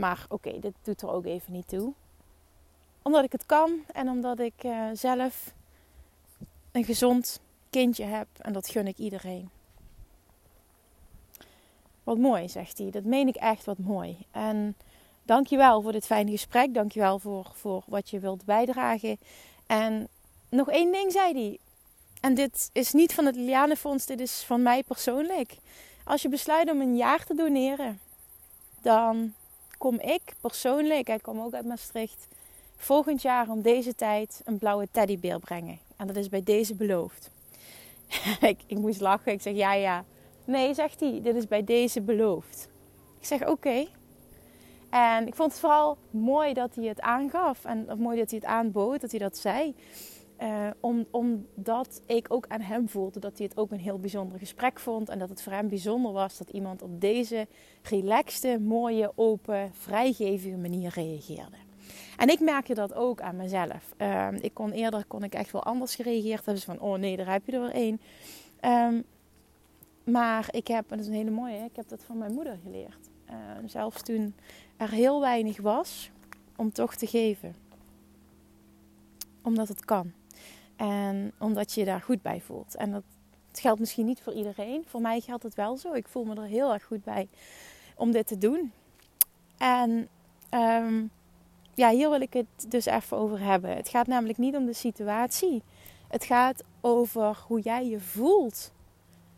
Maar 0.01 0.27
oké, 0.29 0.59
dit 0.61 0.75
doet 0.83 1.03
er 1.03 1.11
ook 1.11 1.25
even 1.25 1.53
niet 1.53 1.69
toe. 1.69 1.93
Omdat 3.03 3.25
ik 3.25 3.33
het 3.33 3.47
kan 3.47 3.85
en 3.93 4.09
omdat 4.09 4.39
ik 4.39 4.65
uh, 4.65 4.87
zelf 4.93 5.55
een 6.73 6.85
gezond 6.85 7.41
kindje 7.71 8.05
heb. 8.05 8.27
En 8.39 8.53
dat 8.53 8.69
gun 8.69 8.87
ik 8.87 8.99
iedereen. 8.99 9.51
Wat 12.05 12.19
mooi, 12.19 12.49
zegt 12.49 12.79
hij. 12.79 12.91
Dat 12.91 13.05
meen 13.05 13.29
ik 13.29 13.37
echt 13.37 13.65
wat 13.65 13.79
mooi. 13.79 14.19
En 14.31 14.77
dankjewel 15.23 15.83
voor 15.83 15.93
dit 15.93 16.07
fijne 16.07 16.31
gesprek. 16.31 16.75
Dankjewel 16.75 17.19
voor, 17.19 17.51
voor 17.55 17.83
wat 17.87 18.11
je 18.11 18.19
wilt 18.19 18.45
bijdragen. 18.45 19.19
En 19.67 20.09
nog 20.49 20.71
één 20.71 20.93
ding 20.93 21.13
zei 21.13 21.33
hij. 21.33 21.59
En 22.21 22.35
dit 22.35 22.71
is 22.73 22.93
niet 22.93 23.15
van 23.15 23.27
het 23.27 23.37
Lilianenfonds, 23.37 24.07
dit 24.07 24.21
is 24.21 24.43
van 24.43 24.63
mij 24.63 24.83
persoonlijk. 24.83 25.57
Als 26.05 26.23
je 26.23 26.29
besluit 26.29 26.71
om 26.71 26.81
een 26.81 26.97
jaar 26.97 27.25
te 27.25 27.35
doneren, 27.35 28.01
dan 28.83 29.35
kom 29.81 30.01
ik 30.01 30.35
persoonlijk, 30.41 31.09
ik 31.09 31.23
kom 31.23 31.41
ook 31.41 31.55
uit 31.55 31.67
Maastricht, 31.67 32.29
volgend 32.77 33.23
jaar 33.23 33.49
om 33.49 33.63
deze 33.63 33.95
tijd 33.95 34.41
een 34.45 34.59
blauwe 34.59 34.89
teddybeer 34.91 35.39
brengen. 35.39 35.79
En 35.97 36.07
dat 36.07 36.17
is 36.17 36.29
bij 36.29 36.43
deze 36.43 36.75
beloofd. 36.75 37.31
ik, 38.41 38.59
ik 38.67 38.79
moest 38.79 39.01
lachen. 39.01 39.33
Ik 39.33 39.43
zeg 39.43 39.55
ja, 39.55 39.73
ja. 39.73 40.05
Nee, 40.45 40.75
zegt 40.75 41.01
hij, 41.01 41.21
dit 41.23 41.37
is 41.37 41.49
bij 41.49 41.65
deze 41.65 42.01
beloofd. 42.01 42.69
Ik 43.21 43.27
zeg 43.27 43.49
oké. 43.49 43.87
En 44.91 45.27
ik 45.27 45.35
vond 45.35 45.51
het 45.51 45.61
vooral 45.61 45.97
mooi 46.11 46.53
dat 46.53 46.75
hij 46.75 46.85
het 46.85 47.01
aangaf. 47.01 47.65
En 47.65 47.87
mooi 47.99 48.19
dat 48.19 48.31
hij 48.31 48.39
het 48.39 48.49
aanbood, 48.49 49.01
dat 49.01 49.11
hij 49.11 49.21
dat 49.21 49.37
zei. 49.37 49.75
Uh, 50.43 50.71
om, 50.81 51.07
omdat 51.11 52.03
ik 52.07 52.27
ook 52.29 52.45
aan 52.49 52.61
hem 52.61 52.89
voelde 52.89 53.21
dat 53.21 53.39
hij 53.39 53.47
het 53.47 53.57
ook 53.57 53.71
een 53.71 53.79
heel 53.79 53.99
bijzonder 53.99 54.39
gesprek 54.39 54.81
vond. 54.81 55.09
En 55.09 55.19
dat 55.19 55.29
het 55.29 55.43
voor 55.43 55.53
hem 55.53 55.69
bijzonder 55.69 56.13
was 56.13 56.39
dat 56.39 56.51
iemand 56.51 56.83
op 56.83 57.01
deze 57.01 57.47
relaxte, 57.83 58.59
mooie, 58.61 59.13
open, 59.15 59.71
vrijgevige 59.73 60.57
manier 60.57 60.93
reageerde. 60.95 61.57
En 62.17 62.29
ik 62.29 62.41
merkte 62.41 62.75
dat 62.75 62.95
ook 62.95 63.21
aan 63.21 63.37
mezelf. 63.37 63.95
Uh, 63.99 64.29
ik 64.41 64.55
kon 64.55 64.71
eerder 64.71 65.05
kon 65.07 65.23
ik 65.23 65.35
echt 65.35 65.51
wel 65.51 65.65
anders 65.65 65.95
gereageerd 65.95 66.37
hebben. 66.37 66.55
Dus 66.55 66.65
van, 66.65 66.81
oh 66.81 66.99
nee, 66.99 67.17
daar 67.17 67.33
heb 67.33 67.47
je 67.47 67.53
er 67.53 67.61
weer 67.61 67.71
één. 67.71 68.01
Um, 68.65 69.05
maar 70.05 70.49
ik 70.51 70.67
heb, 70.67 70.91
en 70.91 70.97
dat 70.97 71.07
is 71.07 71.07
een 71.07 71.19
hele 71.19 71.31
mooie, 71.31 71.65
ik 71.65 71.77
heb 71.77 71.89
dat 71.89 72.05
van 72.05 72.19
mijn 72.19 72.33
moeder 72.33 72.59
geleerd. 72.63 73.11
Uh, 73.31 73.37
zelfs 73.67 74.03
toen 74.03 74.35
er 74.77 74.91
heel 74.91 75.21
weinig 75.21 75.61
was, 75.61 76.11
om 76.57 76.73
toch 76.73 76.95
te 76.95 77.07
geven. 77.07 77.55
Omdat 79.43 79.69
het 79.69 79.85
kan. 79.85 80.13
En 80.81 81.33
omdat 81.39 81.73
je 81.73 81.81
je 81.81 81.87
daar 81.87 82.01
goed 82.01 82.23
bij 82.23 82.41
voelt. 82.41 82.77
En 82.77 82.91
dat 82.91 83.03
geldt 83.53 83.81
misschien 83.81 84.07
niet 84.07 84.21
voor 84.21 84.33
iedereen. 84.33 84.85
Voor 84.87 85.01
mij 85.01 85.21
geldt 85.21 85.43
het 85.43 85.55
wel 85.55 85.77
zo. 85.77 85.93
Ik 85.93 86.09
voel 86.09 86.25
me 86.25 86.35
er 86.35 86.43
heel 86.43 86.73
erg 86.73 86.85
goed 86.85 87.05
bij 87.05 87.29
om 87.97 88.11
dit 88.11 88.27
te 88.27 88.39
doen. 88.39 88.73
En 89.59 90.09
um, 90.51 91.11
ja, 91.75 91.91
hier 91.91 92.11
wil 92.11 92.21
ik 92.21 92.33
het 92.33 92.47
dus 92.69 92.87
even 92.87 93.17
over 93.17 93.41
hebben. 93.41 93.77
Het 93.77 93.89
gaat 93.89 94.07
namelijk 94.07 94.39
niet 94.39 94.57
om 94.57 94.67
de 94.67 94.73
situatie. 94.73 95.63
Het 96.09 96.25
gaat 96.25 96.63
over 96.81 97.45
hoe 97.47 97.61
jij 97.61 97.87
je 97.87 98.01
voelt 98.01 98.73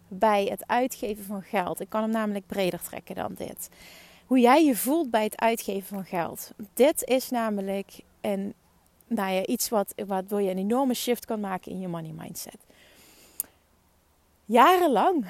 bij 0.08 0.44
het 0.44 0.66
uitgeven 0.66 1.24
van 1.24 1.42
geld. 1.42 1.80
Ik 1.80 1.88
kan 1.88 2.02
hem 2.02 2.10
namelijk 2.10 2.46
breder 2.46 2.82
trekken 2.82 3.14
dan 3.14 3.34
dit. 3.34 3.68
Hoe 4.26 4.40
jij 4.40 4.64
je 4.64 4.76
voelt 4.76 5.10
bij 5.10 5.24
het 5.24 5.40
uitgeven 5.40 5.96
van 5.96 6.04
geld. 6.04 6.52
Dit 6.74 7.04
is 7.04 7.30
namelijk 7.30 8.00
een, 8.20 8.54
nou 9.14 9.32
ja, 9.32 9.44
iets 9.44 9.68
wat, 9.68 9.94
waardoor 10.06 10.42
je 10.42 10.50
een 10.50 10.58
enorme 10.58 10.94
shift 10.94 11.24
kan 11.24 11.40
maken 11.40 11.72
in 11.72 11.80
je 11.80 11.88
money 11.88 12.12
mindset. 12.16 12.58
Jarenlang 14.44 15.26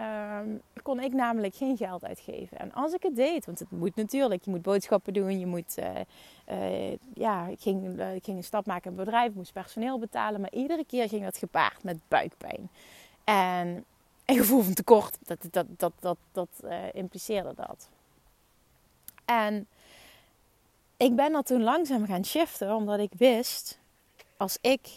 um, 0.00 0.60
kon 0.82 1.00
ik 1.00 1.12
namelijk 1.12 1.54
geen 1.54 1.76
geld 1.76 2.04
uitgeven. 2.04 2.58
En 2.58 2.72
als 2.72 2.92
ik 2.92 3.02
het 3.02 3.16
deed, 3.16 3.46
want 3.46 3.58
het 3.58 3.70
moet 3.70 3.96
natuurlijk, 3.96 4.44
je 4.44 4.50
moet 4.50 4.62
boodschappen 4.62 5.12
doen, 5.12 5.38
je 5.38 5.46
moet, 5.46 5.78
uh, 5.78 5.86
uh, 6.50 6.96
ja, 7.14 7.46
ik 7.46 7.60
ging, 7.60 7.98
uh, 7.98 8.14
ik 8.14 8.24
ging 8.24 8.36
een 8.36 8.44
stap 8.44 8.66
maken 8.66 8.90
in 8.90 8.96
bedrijf, 8.96 9.32
moest 9.32 9.52
personeel 9.52 9.98
betalen, 9.98 10.40
maar 10.40 10.52
iedere 10.52 10.84
keer 10.84 11.08
ging 11.08 11.24
dat 11.24 11.36
gepaard 11.36 11.82
met 11.82 11.98
buikpijn. 12.08 12.70
En 13.24 13.84
een 14.24 14.36
gevoel 14.36 14.62
van 14.62 14.74
tekort, 14.74 15.18
dat, 15.22 15.38
dat, 15.50 15.66
dat, 15.76 15.92
dat, 16.00 16.16
dat 16.32 16.48
impliceerde 16.92 17.52
dat. 17.56 17.88
En 19.24 19.66
ik 21.00 21.16
ben 21.16 21.32
dat 21.32 21.46
toen 21.46 21.62
langzaam 21.62 22.06
gaan 22.06 22.24
shiften, 22.24 22.74
omdat 22.74 22.98
ik 22.98 23.12
wist, 23.16 23.78
als 24.36 24.58
ik 24.60 24.88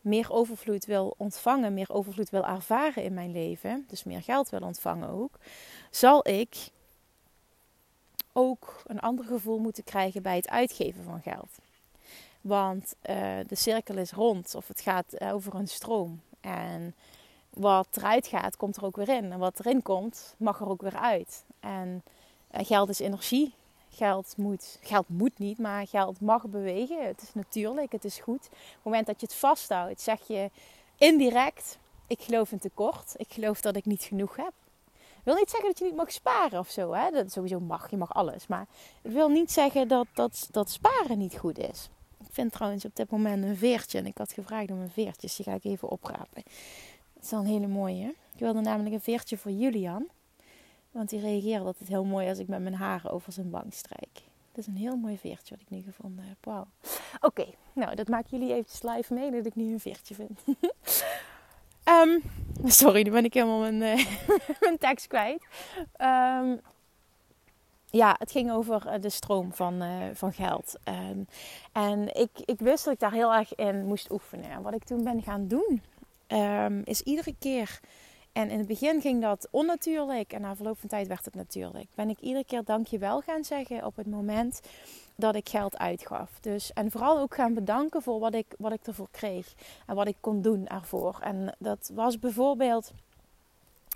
meer 0.00 0.32
overvloed 0.32 0.84
wil 0.84 1.14
ontvangen, 1.16 1.74
meer 1.74 1.92
overvloed 1.92 2.30
wil 2.30 2.46
ervaren 2.46 3.02
in 3.02 3.14
mijn 3.14 3.32
leven, 3.32 3.84
dus 3.88 4.04
meer 4.04 4.22
geld 4.22 4.48
wil 4.48 4.60
ontvangen 4.60 5.08
ook, 5.08 5.38
zal 5.90 6.28
ik 6.28 6.70
ook 8.32 8.82
een 8.86 9.00
ander 9.00 9.24
gevoel 9.24 9.58
moeten 9.58 9.84
krijgen 9.84 10.22
bij 10.22 10.36
het 10.36 10.48
uitgeven 10.48 11.04
van 11.04 11.20
geld. 11.22 11.58
Want 12.40 12.94
uh, 13.10 13.38
de 13.46 13.54
cirkel 13.54 13.96
is 13.96 14.12
rond 14.12 14.54
of 14.54 14.68
het 14.68 14.80
gaat 14.80 15.20
over 15.20 15.54
een 15.54 15.68
stroom. 15.68 16.20
En 16.40 16.94
wat 17.50 17.88
eruit 17.90 18.26
gaat, 18.26 18.56
komt 18.56 18.76
er 18.76 18.84
ook 18.84 18.96
weer 18.96 19.08
in. 19.08 19.32
En 19.32 19.38
wat 19.38 19.58
erin 19.58 19.82
komt, 19.82 20.34
mag 20.38 20.60
er 20.60 20.68
ook 20.68 20.82
weer 20.82 20.96
uit. 20.96 21.44
En 21.60 22.02
uh, 22.54 22.66
geld 22.66 22.88
is 22.88 22.98
energie. 22.98 23.54
Geld 23.98 24.34
moet, 24.36 24.78
geld 24.82 25.08
moet 25.08 25.38
niet, 25.38 25.58
maar 25.58 25.86
geld 25.86 26.20
mag 26.20 26.48
bewegen. 26.48 27.06
Het 27.06 27.22
is 27.22 27.34
natuurlijk, 27.34 27.92
het 27.92 28.04
is 28.04 28.18
goed. 28.18 28.46
Op 28.46 28.50
het 28.50 28.84
moment 28.84 29.06
dat 29.06 29.20
je 29.20 29.26
het 29.26 29.34
vasthoudt, 29.34 30.00
zeg 30.00 30.26
je 30.26 30.50
indirect: 30.96 31.78
Ik 32.06 32.20
geloof 32.20 32.52
in 32.52 32.58
tekort. 32.58 33.14
Ik 33.16 33.26
geloof 33.32 33.60
dat 33.60 33.76
ik 33.76 33.84
niet 33.84 34.02
genoeg 34.02 34.36
heb. 34.36 34.52
Ik 34.94 35.24
wil 35.24 35.34
niet 35.34 35.50
zeggen 35.50 35.68
dat 35.68 35.78
je 35.78 35.84
niet 35.84 35.96
mag 35.96 36.12
sparen 36.12 36.58
of 36.58 36.68
zo. 36.68 36.92
Hè? 36.92 37.10
Dat 37.10 37.32
sowieso 37.32 37.60
mag, 37.60 37.90
je 37.90 37.96
mag 37.96 38.14
alles. 38.14 38.46
Maar 38.46 38.66
het 39.02 39.12
wil 39.12 39.28
niet 39.28 39.52
zeggen 39.52 39.88
dat, 39.88 40.06
dat, 40.14 40.48
dat 40.50 40.70
sparen 40.70 41.18
niet 41.18 41.36
goed 41.38 41.58
is. 41.58 41.88
Ik 42.20 42.30
vind 42.30 42.52
trouwens 42.52 42.84
op 42.84 42.96
dit 42.96 43.10
moment 43.10 43.44
een 43.44 43.56
veertje. 43.56 43.98
En 43.98 44.06
ik 44.06 44.18
had 44.18 44.32
gevraagd 44.32 44.70
om 44.70 44.80
een 44.80 44.90
veertje. 44.90 45.20
Dus 45.20 45.36
die 45.36 45.44
ga 45.44 45.54
ik 45.54 45.64
even 45.64 45.88
oprapen. 45.88 46.42
Dat 47.14 47.22
is 47.22 47.30
wel 47.30 47.40
een 47.40 47.46
hele 47.46 47.66
mooie. 47.66 48.14
Ik 48.34 48.38
wilde 48.40 48.60
namelijk 48.60 48.94
een 48.94 49.00
veertje 49.00 49.38
voor 49.38 49.52
Julian. 49.52 50.08
Want 50.90 51.08
die 51.08 51.20
reageert 51.20 51.64
altijd 51.64 51.88
heel 51.88 52.04
mooi 52.04 52.28
als 52.28 52.38
ik 52.38 52.48
met 52.48 52.60
mijn 52.60 52.74
haren 52.74 53.10
over 53.10 53.32
zijn 53.32 53.50
bank 53.50 53.72
strijk. 53.72 54.22
Dat 54.52 54.66
is 54.66 54.66
een 54.66 54.80
heel 54.80 54.96
mooi 54.96 55.18
veertje 55.18 55.54
wat 55.54 55.60
ik 55.60 55.70
nu 55.70 55.82
gevonden 55.82 56.24
heb. 56.24 56.36
Wauw. 56.40 56.66
Oké, 57.20 57.46
nou 57.72 57.94
dat 57.94 58.08
maak 58.08 58.26
jullie 58.26 58.54
even 58.54 58.90
live 58.90 59.14
mee 59.14 59.30
dat 59.30 59.46
ik 59.46 59.54
nu 59.54 59.72
een 59.72 59.80
veertje 59.80 60.14
vind. 60.14 60.40
um, 61.84 62.22
sorry, 62.70 63.02
nu 63.02 63.10
ben 63.10 63.24
ik 63.24 63.34
helemaal 63.34 63.60
mijn, 63.60 63.98
uh, 63.98 64.06
mijn 64.60 64.78
tekst 64.78 65.06
kwijt. 65.06 65.46
Um, 66.00 66.60
ja, 67.90 68.16
het 68.18 68.30
ging 68.30 68.50
over 68.50 69.00
de 69.00 69.10
stroom 69.10 69.52
van, 69.52 69.82
van 70.14 70.32
geld. 70.32 70.74
Um, 70.84 71.26
en 71.72 72.14
ik, 72.14 72.30
ik 72.44 72.58
wist 72.60 72.84
dat 72.84 72.94
ik 72.94 73.00
daar 73.00 73.12
heel 73.12 73.34
erg 73.34 73.54
in 73.54 73.86
moest 73.86 74.10
oefenen. 74.10 74.50
En 74.50 74.62
wat 74.62 74.74
ik 74.74 74.84
toen 74.84 75.04
ben 75.04 75.22
gaan 75.22 75.48
doen, 75.48 75.82
is 76.84 77.00
iedere 77.00 77.34
keer 77.38 77.80
en 78.38 78.50
in 78.50 78.58
het 78.58 78.66
begin 78.66 79.00
ging 79.00 79.22
dat 79.22 79.48
onnatuurlijk 79.50 80.32
en 80.32 80.40
na 80.40 80.56
verloop 80.56 80.78
van 80.78 80.88
tijd 80.88 81.06
werd 81.08 81.24
het 81.24 81.34
natuurlijk. 81.34 81.86
Ben 81.94 82.08
ik 82.08 82.18
iedere 82.20 82.44
keer 82.44 82.64
dankjewel 82.64 83.20
gaan 83.20 83.44
zeggen 83.44 83.84
op 83.84 83.96
het 83.96 84.06
moment 84.06 84.60
dat 85.14 85.34
ik 85.34 85.48
geld 85.48 85.78
uitgaf. 85.78 86.30
Dus, 86.40 86.72
en 86.72 86.90
vooral 86.90 87.18
ook 87.18 87.34
gaan 87.34 87.54
bedanken 87.54 88.02
voor 88.02 88.18
wat 88.18 88.34
ik, 88.34 88.46
wat 88.58 88.72
ik 88.72 88.86
ervoor 88.86 89.08
kreeg 89.10 89.54
en 89.86 89.94
wat 89.94 90.08
ik 90.08 90.16
kon 90.20 90.42
doen 90.42 90.66
ervoor. 90.66 91.18
En 91.20 91.54
dat 91.58 91.90
was 91.94 92.18
bijvoorbeeld 92.18 92.92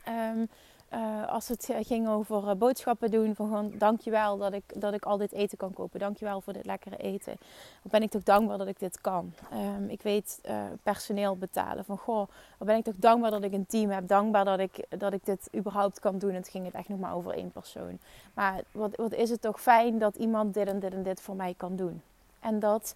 um, 0.08 0.48
uh, 0.94 1.28
als 1.28 1.48
het 1.48 1.68
ging 1.82 2.08
over 2.08 2.42
uh, 2.44 2.54
boodschappen 2.54 3.10
doen, 3.10 3.34
van 3.34 3.46
gewoon 3.46 3.72
dankjewel 3.78 4.38
dat 4.38 4.52
ik, 4.52 4.80
dat 4.80 4.94
ik 4.94 5.04
al 5.04 5.16
dit 5.16 5.32
eten 5.32 5.58
kan 5.58 5.72
kopen. 5.72 6.00
Dankjewel 6.00 6.40
voor 6.40 6.52
dit 6.52 6.66
lekkere 6.66 6.96
eten. 6.96 7.36
Wat 7.82 7.92
ben 7.92 8.02
ik 8.02 8.10
toch 8.10 8.22
dankbaar 8.22 8.58
dat 8.58 8.66
ik 8.66 8.78
dit 8.78 9.00
kan. 9.00 9.32
Um, 9.52 9.88
ik 9.88 10.02
weet 10.02 10.40
uh, 10.48 10.62
personeel 10.82 11.36
betalen. 11.36 11.84
Van 11.84 11.98
goh, 11.98 12.28
wat 12.58 12.68
ben 12.68 12.76
ik 12.76 12.84
toch 12.84 12.96
dankbaar 12.96 13.30
dat 13.30 13.42
ik 13.42 13.52
een 13.52 13.66
team 13.66 13.90
heb. 13.90 14.08
Dankbaar 14.08 14.44
dat 14.44 14.58
ik, 14.58 14.84
dat 14.88 15.12
ik 15.12 15.24
dit 15.24 15.48
überhaupt 15.54 16.00
kan 16.00 16.18
doen. 16.18 16.34
Het 16.34 16.48
ging 16.48 16.64
het 16.64 16.74
echt 16.74 16.88
nog 16.88 16.98
maar 16.98 17.14
over 17.14 17.32
één 17.32 17.50
persoon. 17.50 17.98
Maar 18.34 18.62
wat, 18.72 18.96
wat 18.96 19.12
is 19.12 19.30
het 19.30 19.40
toch 19.40 19.60
fijn 19.60 19.98
dat 19.98 20.16
iemand 20.16 20.54
dit 20.54 20.66
en 20.66 20.80
dit 20.80 20.92
en 20.92 21.02
dit 21.02 21.20
voor 21.20 21.36
mij 21.36 21.54
kan 21.56 21.76
doen. 21.76 22.02
En 22.40 22.58
dat 22.58 22.94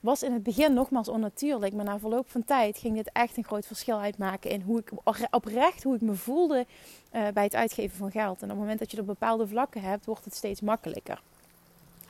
was 0.00 0.22
in 0.22 0.32
het 0.32 0.42
begin 0.42 0.72
nogmaals 0.72 1.08
onnatuurlijk. 1.08 1.74
Maar 1.74 1.84
na 1.84 1.98
verloop 1.98 2.30
van 2.30 2.44
tijd 2.44 2.78
ging 2.78 2.96
dit 2.96 3.10
echt 3.12 3.36
een 3.36 3.44
groot 3.44 3.66
verschil 3.66 3.98
uitmaken 4.00 4.50
in 4.50 4.60
hoe 4.60 4.78
ik 4.78 4.90
oprecht 5.30 5.82
hoe 5.82 5.94
ik 5.94 6.00
me 6.00 6.14
voelde 6.14 6.66
uh, 7.12 7.28
bij 7.34 7.44
het 7.44 7.54
uitgeven 7.54 7.96
van 7.96 8.10
geld. 8.10 8.36
En 8.36 8.44
op 8.44 8.50
het 8.50 8.58
moment 8.58 8.78
dat 8.78 8.90
je 8.90 8.96
er 8.96 9.04
bepaalde 9.04 9.46
vlakken 9.46 9.82
hebt, 9.82 10.06
wordt 10.06 10.24
het 10.24 10.34
steeds 10.34 10.60
makkelijker. 10.60 11.22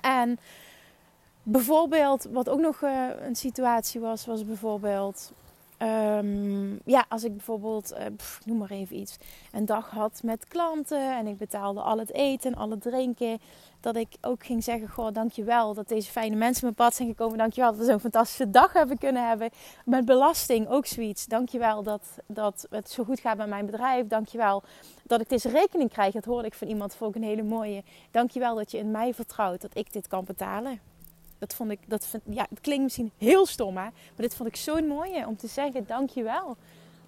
En 0.00 0.38
bijvoorbeeld, 1.42 2.24
wat 2.30 2.48
ook 2.48 2.60
nog 2.60 2.82
uh, 2.82 3.08
een 3.20 3.36
situatie 3.36 4.00
was, 4.00 4.26
was 4.26 4.46
bijvoorbeeld 4.46 5.32
Um, 5.82 6.80
ja, 6.84 7.04
als 7.08 7.24
ik 7.24 7.32
bijvoorbeeld, 7.32 7.94
pff, 8.16 8.40
noem 8.44 8.58
maar 8.58 8.70
even 8.70 8.96
iets, 8.96 9.16
een 9.52 9.64
dag 9.64 9.90
had 9.90 10.20
met 10.22 10.48
klanten 10.48 11.16
en 11.16 11.26
ik 11.26 11.38
betaalde 11.38 11.80
al 11.80 11.98
het 11.98 12.12
eten, 12.12 12.54
al 12.54 12.70
het 12.70 12.82
drinken, 12.82 13.40
dat 13.80 13.96
ik 13.96 14.08
ook 14.20 14.44
ging 14.44 14.64
zeggen, 14.64 14.88
goh, 14.88 15.12
dankjewel 15.12 15.74
dat 15.74 15.88
deze 15.88 16.10
fijne 16.10 16.36
mensen 16.36 16.64
mijn 16.64 16.74
pad 16.74 16.94
zijn 16.94 17.08
gekomen, 17.08 17.38
dankjewel 17.38 17.70
dat 17.70 17.80
we 17.80 17.86
zo'n 17.86 18.00
fantastische 18.00 18.50
dag 18.50 18.72
hebben 18.72 18.98
kunnen 18.98 19.28
hebben. 19.28 19.50
Met 19.84 20.04
belasting 20.04 20.68
ook 20.68 20.86
zoiets, 20.86 21.26
dankjewel 21.26 21.82
dat, 21.82 22.02
dat 22.26 22.66
het 22.70 22.90
zo 22.90 23.04
goed 23.04 23.20
gaat 23.20 23.36
met 23.36 23.48
mijn 23.48 23.66
bedrijf, 23.66 24.06
dankjewel 24.06 24.62
dat 25.02 25.20
ik 25.20 25.28
deze 25.28 25.48
rekening 25.48 25.90
krijg, 25.90 26.12
dat 26.12 26.24
hoorde 26.24 26.46
ik 26.46 26.54
van 26.54 26.68
iemand, 26.68 26.94
voor 26.94 27.06
ook 27.06 27.14
een 27.14 27.22
hele 27.22 27.42
mooie, 27.42 27.82
dankjewel 28.10 28.54
dat 28.54 28.70
je 28.70 28.78
in 28.78 28.90
mij 28.90 29.14
vertrouwt, 29.14 29.60
dat 29.60 29.76
ik 29.76 29.92
dit 29.92 30.08
kan 30.08 30.24
betalen. 30.24 30.80
Dat 31.40 31.54
vond 31.54 31.70
ik, 31.70 31.78
dat 31.86 32.06
ja, 32.24 32.46
het 32.50 32.60
klinkt 32.60 32.82
misschien 32.82 33.12
heel 33.18 33.46
stom, 33.46 33.76
hè? 33.76 33.82
maar 33.82 33.92
dit 34.16 34.34
vond 34.34 34.48
ik 34.48 34.56
zo'n 34.56 34.86
mooie 34.86 35.26
om 35.26 35.36
te 35.36 35.46
zeggen: 35.46 35.86
dankjewel 35.86 36.56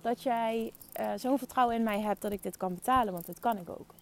dat 0.01 0.23
jij 0.23 0.73
uh, 1.01 1.07
zo'n 1.17 1.39
vertrouwen 1.39 1.77
in 1.77 1.83
mij 1.83 2.01
hebt 2.01 2.23
dat 2.23 2.33
ik 2.33 2.43
dit 2.43 2.57
kan 2.57 2.75
betalen, 2.75 3.13
want 3.13 3.27
dat 3.27 3.41
kan 3.41 3.59
ik 3.59 3.71
ook. 3.71 3.95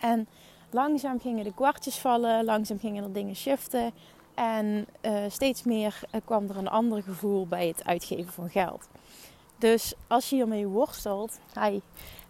En 0.00 0.28
langzaam 0.70 1.20
gingen 1.20 1.44
de 1.44 1.54
kwartjes 1.54 1.98
vallen, 1.98 2.44
langzaam 2.44 2.78
gingen 2.78 3.04
er 3.04 3.12
dingen 3.12 3.36
shiften. 3.36 3.92
En 4.34 4.86
uh, 5.02 5.24
steeds 5.28 5.62
meer 5.62 6.00
uh, 6.14 6.20
kwam 6.24 6.48
er 6.48 6.56
een 6.56 6.68
ander 6.68 7.02
gevoel 7.02 7.46
bij 7.46 7.66
het 7.66 7.84
uitgeven 7.84 8.32
van 8.32 8.50
geld. 8.50 8.88
Dus 9.58 9.94
als 10.06 10.28
je 10.28 10.36
hiermee 10.36 10.66
worstelt, 10.66 11.38
hi, 11.60 11.80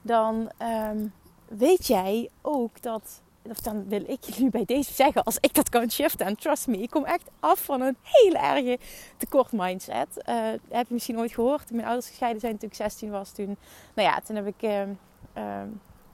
dan 0.03 0.51
um, 0.63 1.13
weet 1.49 1.87
jij 1.87 2.31
ook 2.43 2.83
dat 2.83 3.23
dan 3.63 3.89
wil 3.89 4.03
ik 4.07 4.25
je 4.25 4.35
nu 4.43 4.51
bij 4.51 4.65
deze 4.65 4.93
zeggen, 4.93 5.23
als 5.23 5.39
ik 5.41 5.55
dat 5.55 5.69
kan 5.69 5.91
shiften, 5.91 6.27
en 6.27 6.37
trust 6.37 6.67
me, 6.67 6.79
ik 6.79 6.91
kom 6.91 7.05
echt 7.05 7.31
af 7.41 7.65
van 7.65 7.81
een 7.81 7.97
hele 8.03 8.39
erge 8.39 8.79
tekort 9.17 9.53
mindset. 9.53 10.09
Uh, 10.29 10.35
heb 10.69 10.87
je 10.89 10.95
misschien 10.95 11.19
ooit 11.19 11.33
gehoord, 11.33 11.71
mijn 11.71 11.87
ouders 11.87 12.09
gescheiden 12.09 12.41
zijn 12.41 12.59
toen 12.59 12.69
ik 12.69 12.75
16 12.75 13.11
was. 13.11 13.31
Toen, 13.31 13.57
nou 13.95 14.09
ja, 14.09 14.21
toen 14.21 14.37
heb 14.37 14.47
ik... 14.47 14.63
Uh, 14.63 14.83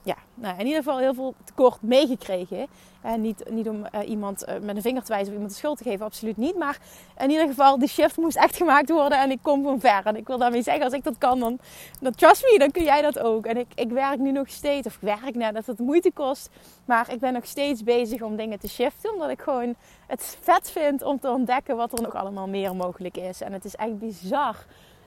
ja, 0.02 0.16
nou, 0.34 0.58
in 0.58 0.66
ieder 0.66 0.82
geval 0.82 0.98
heel 0.98 1.14
veel 1.14 1.34
tekort 1.44 1.82
meegekregen. 1.82 2.66
En 3.02 3.20
niet, 3.20 3.50
niet 3.50 3.68
om 3.68 3.86
uh, 3.94 4.08
iemand 4.08 4.48
uh, 4.48 4.54
met 4.60 4.76
een 4.76 4.82
vinger 4.82 5.02
te 5.02 5.08
wijzen 5.08 5.28
of 5.28 5.32
iemand 5.32 5.50
de 5.50 5.56
schuld 5.56 5.78
te 5.78 5.84
geven, 5.84 6.06
absoluut 6.06 6.36
niet. 6.36 6.56
Maar 6.56 6.78
in 7.18 7.30
ieder 7.30 7.46
geval, 7.46 7.78
die 7.78 7.88
shift 7.88 8.16
moest 8.16 8.36
echt 8.36 8.56
gemaakt 8.56 8.90
worden 8.90 9.18
en 9.18 9.30
ik 9.30 9.38
kom 9.42 9.62
van 9.62 9.80
ver. 9.80 10.00
En 10.04 10.16
ik 10.16 10.26
wil 10.26 10.38
daarmee 10.38 10.62
zeggen, 10.62 10.84
als 10.84 10.92
ik 10.92 11.04
dat 11.04 11.18
kan, 11.18 11.38
dan, 11.38 11.58
dan 12.00 12.12
trust 12.12 12.42
me, 12.42 12.58
dan 12.58 12.70
kun 12.70 12.84
jij 12.84 13.02
dat 13.02 13.18
ook. 13.18 13.46
En 13.46 13.56
ik, 13.56 13.66
ik 13.74 13.90
werk 13.90 14.18
nu 14.18 14.32
nog 14.32 14.48
steeds, 14.48 14.86
of 14.86 14.94
ik 14.94 15.00
werk 15.00 15.34
net, 15.34 15.54
dat 15.54 15.66
het 15.66 15.78
moeite 15.78 16.10
kost. 16.12 16.50
Maar 16.84 17.12
ik 17.12 17.18
ben 17.18 17.32
nog 17.32 17.46
steeds 17.46 17.82
bezig 17.82 18.22
om 18.22 18.36
dingen 18.36 18.58
te 18.58 18.68
shiften, 18.68 19.12
omdat 19.12 19.30
ik 19.30 19.40
gewoon 19.40 19.74
het 20.06 20.36
vet 20.40 20.70
vind 20.70 21.02
om 21.02 21.18
te 21.18 21.30
ontdekken 21.30 21.76
wat 21.76 21.92
er 21.92 22.02
nog 22.02 22.14
allemaal 22.14 22.48
meer 22.48 22.76
mogelijk 22.76 23.16
is. 23.16 23.40
En 23.40 23.52
het 23.52 23.64
is 23.64 23.74
echt 23.74 23.98
bizar, 23.98 24.56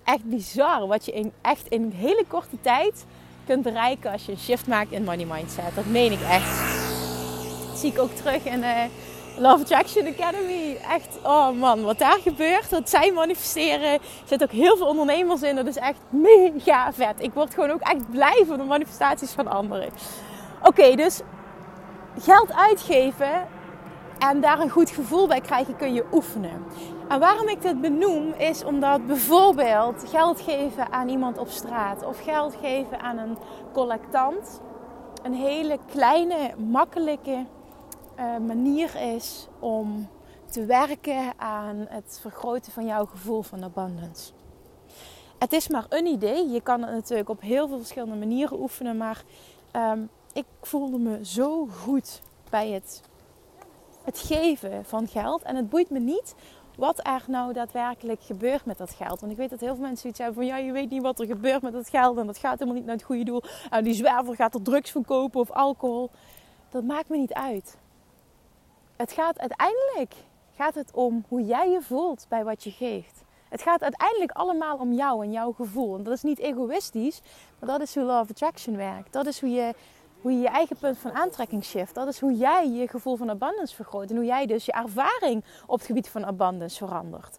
echt 0.04 0.24
bizar 0.24 0.88
wat 0.88 1.06
je 1.06 1.12
in, 1.12 1.32
echt 1.42 1.68
in 1.68 1.84
een 1.84 1.94
hele 1.94 2.26
korte 2.28 2.62
tijd 2.62 3.06
kunt 3.46 3.64
bereiken 3.64 4.12
als 4.12 4.26
je 4.26 4.32
een 4.32 4.38
shift 4.38 4.68
maakt 4.68 4.92
in 4.92 5.04
money 5.04 5.26
mindset. 5.26 5.76
Dat 5.76 5.86
meen 5.86 6.12
ik 6.12 6.22
echt. 6.22 6.64
Zie 7.76 7.92
ik 7.92 8.00
ook 8.00 8.12
terug 8.12 8.46
in 8.46 8.62
de 8.62 8.88
Love 9.38 9.62
Attraction 9.62 10.08
Academy. 10.08 10.78
Echt, 10.90 11.20
oh 11.24 11.50
man, 11.52 11.84
wat 11.84 12.00
daar 12.00 12.20
gebeurt, 12.24 12.70
dat 12.70 12.90
zij 12.90 13.12
manifesteren. 13.12 13.92
Er 13.92 14.00
zitten 14.26 14.48
ook 14.48 14.54
heel 14.54 14.78
veel 14.78 14.88
ondernemers 14.88 15.42
in. 15.42 15.56
Dat 15.56 15.68
is 15.68 15.78
echt 15.78 16.00
mega 16.10 16.94
vet. 16.94 17.16
Ik 17.18 17.34
word 17.34 17.54
gewoon 17.54 17.72
ook 17.72 17.82
echt 17.82 18.10
blij 18.10 18.44
van 18.48 18.58
de 18.58 18.64
manifestaties 18.64 19.32
van 19.32 19.48
anderen. 19.48 19.90
Oké, 20.64 20.96
dus 20.96 21.22
geld 22.20 22.54
uitgeven 22.54 23.48
en 24.20 24.42
daar 24.42 24.60
een 24.60 24.70
goed 24.70 24.90
gevoel 24.90 25.28
bij 25.28 25.42
krijgen 25.42 25.76
kun 25.76 25.94
je 25.94 26.06
oefenen. 26.12 26.66
En 27.10 27.20
waarom 27.20 27.48
ik 27.48 27.62
dit 27.62 27.82
benoem 27.82 28.34
is 28.34 28.64
omdat 28.64 29.06
bijvoorbeeld 29.06 30.10
geld 30.10 30.42
geven 30.42 30.92
aan 30.92 31.10
iemand 31.10 31.38
op 31.38 31.48
straat 31.48 32.06
of 32.06 32.24
geld 32.24 32.56
geven 32.62 33.00
aan 33.00 33.18
een 33.18 33.38
collectant 33.74 34.62
een 35.24 35.34
hele 35.34 35.80
kleine, 35.90 36.54
makkelijke 36.58 37.46
uh, 38.20 38.38
manier 38.38 38.96
is 39.16 39.48
om 39.60 40.08
te 40.52 40.66
werken 40.66 41.34
aan 41.38 41.86
het 41.90 42.18
vergroten 42.22 42.72
van 42.72 42.86
jouw 42.86 43.06
gevoel 43.06 43.42
van 43.42 43.64
abundance. 43.64 44.32
Het 45.40 45.54
is 45.54 45.68
maar 45.68 45.86
een 45.90 46.06
idee. 46.06 46.50
Je 46.50 46.62
kan 46.62 46.82
het 46.82 46.94
natuurlijk 46.94 47.30
op 47.30 47.42
heel 47.42 47.68
veel 47.68 47.78
verschillende 47.78 48.16
manieren 48.16 48.60
oefenen, 48.60 48.98
maar 48.98 49.24
um, 49.74 50.10
ik 50.34 50.46
voelde 50.62 50.98
me 50.98 51.26
zo 51.26 51.68
goed 51.84 52.22
bij 52.50 52.70
het 52.70 53.02
het 54.04 54.20
geven 54.20 54.86
van 54.86 55.08
geld. 55.08 55.42
En 55.42 55.56
het 55.56 55.70
boeit 55.70 55.90
me 55.90 56.00
niet 56.00 56.36
wat 56.78 57.08
er 57.08 57.24
nou 57.28 57.54
daadwerkelijk 57.54 58.22
gebeurt 58.24 58.66
met 58.66 58.78
dat 58.78 58.92
geld. 58.92 59.20
Want 59.20 59.32
ik 59.32 59.38
weet 59.38 59.50
dat 59.50 59.60
heel 59.60 59.76
veel 59.76 59.84
mensen 59.84 60.10
iets 60.10 60.20
hebben 60.20 60.36
van 60.36 60.46
ja, 60.46 60.58
je 60.58 60.72
weet 60.72 60.90
niet 60.90 61.02
wat 61.02 61.20
er 61.20 61.26
gebeurt 61.26 61.62
met 61.62 61.74
dat 61.74 61.90
geld 61.90 62.18
en 62.18 62.26
dat 62.26 62.38
gaat 62.38 62.54
helemaal 62.54 62.76
niet 62.76 62.86
naar 62.86 62.96
het 62.96 63.04
goede 63.04 63.24
doel. 63.24 63.44
En 63.70 63.84
die 63.84 63.94
zwerver 63.94 64.36
gaat 64.36 64.54
er 64.54 64.62
drugs 64.62 64.92
van 64.92 65.06
kopen 65.06 65.40
of 65.40 65.52
alcohol. 65.52 66.10
Dat 66.70 66.84
maakt 66.84 67.10
me 67.10 67.18
niet 67.18 67.34
uit. 67.34 67.78
Het 68.96 69.12
gaat 69.12 69.40
uiteindelijk 69.40 70.14
gaat 70.56 70.76
het 70.76 70.92
om 70.94 71.26
hoe 71.28 71.46
jij 71.46 71.70
je 71.70 71.82
voelt 71.82 72.26
bij 72.30 72.44
wat 72.44 72.64
je 72.64 72.72
geeft. 72.72 73.24
Het 73.50 73.62
gaat 73.62 73.82
uiteindelijk 73.82 74.32
allemaal 74.32 74.78
om 74.78 74.94
jou 74.94 75.24
en 75.24 75.32
jouw 75.32 75.52
gevoel. 75.52 75.98
En 75.98 76.04
dat 76.04 76.14
is 76.14 76.24
niet 76.24 76.40
egoïstisch, 76.40 77.22
maar 77.60 77.70
dat 77.70 77.82
is 77.82 77.96
hoe 77.96 78.04
Love 78.04 78.32
Attraction 78.32 78.76
werkt. 78.76 79.14
Dat 79.14 79.26
is 79.26 79.40
hoe 79.40 79.50
je 79.50 79.74
hoe 80.26 80.34
je 80.34 80.40
je 80.40 80.48
eigen 80.48 80.78
punt 80.78 80.98
van 80.98 81.12
aantrekking 81.12 81.64
shift. 81.64 81.96
Dat 81.96 82.08
is 82.08 82.20
hoe 82.20 82.36
jij 82.36 82.70
je 82.70 82.88
gevoel 82.88 83.16
van 83.16 83.30
abundance 83.30 83.76
vergroot. 83.76 84.10
En 84.10 84.16
hoe 84.16 84.26
jij 84.26 84.46
dus 84.46 84.66
je 84.66 84.72
ervaring 84.72 85.44
op 85.66 85.78
het 85.78 85.88
gebied 85.88 86.10
van 86.10 86.26
abundance 86.26 86.78
verandert. 86.86 87.38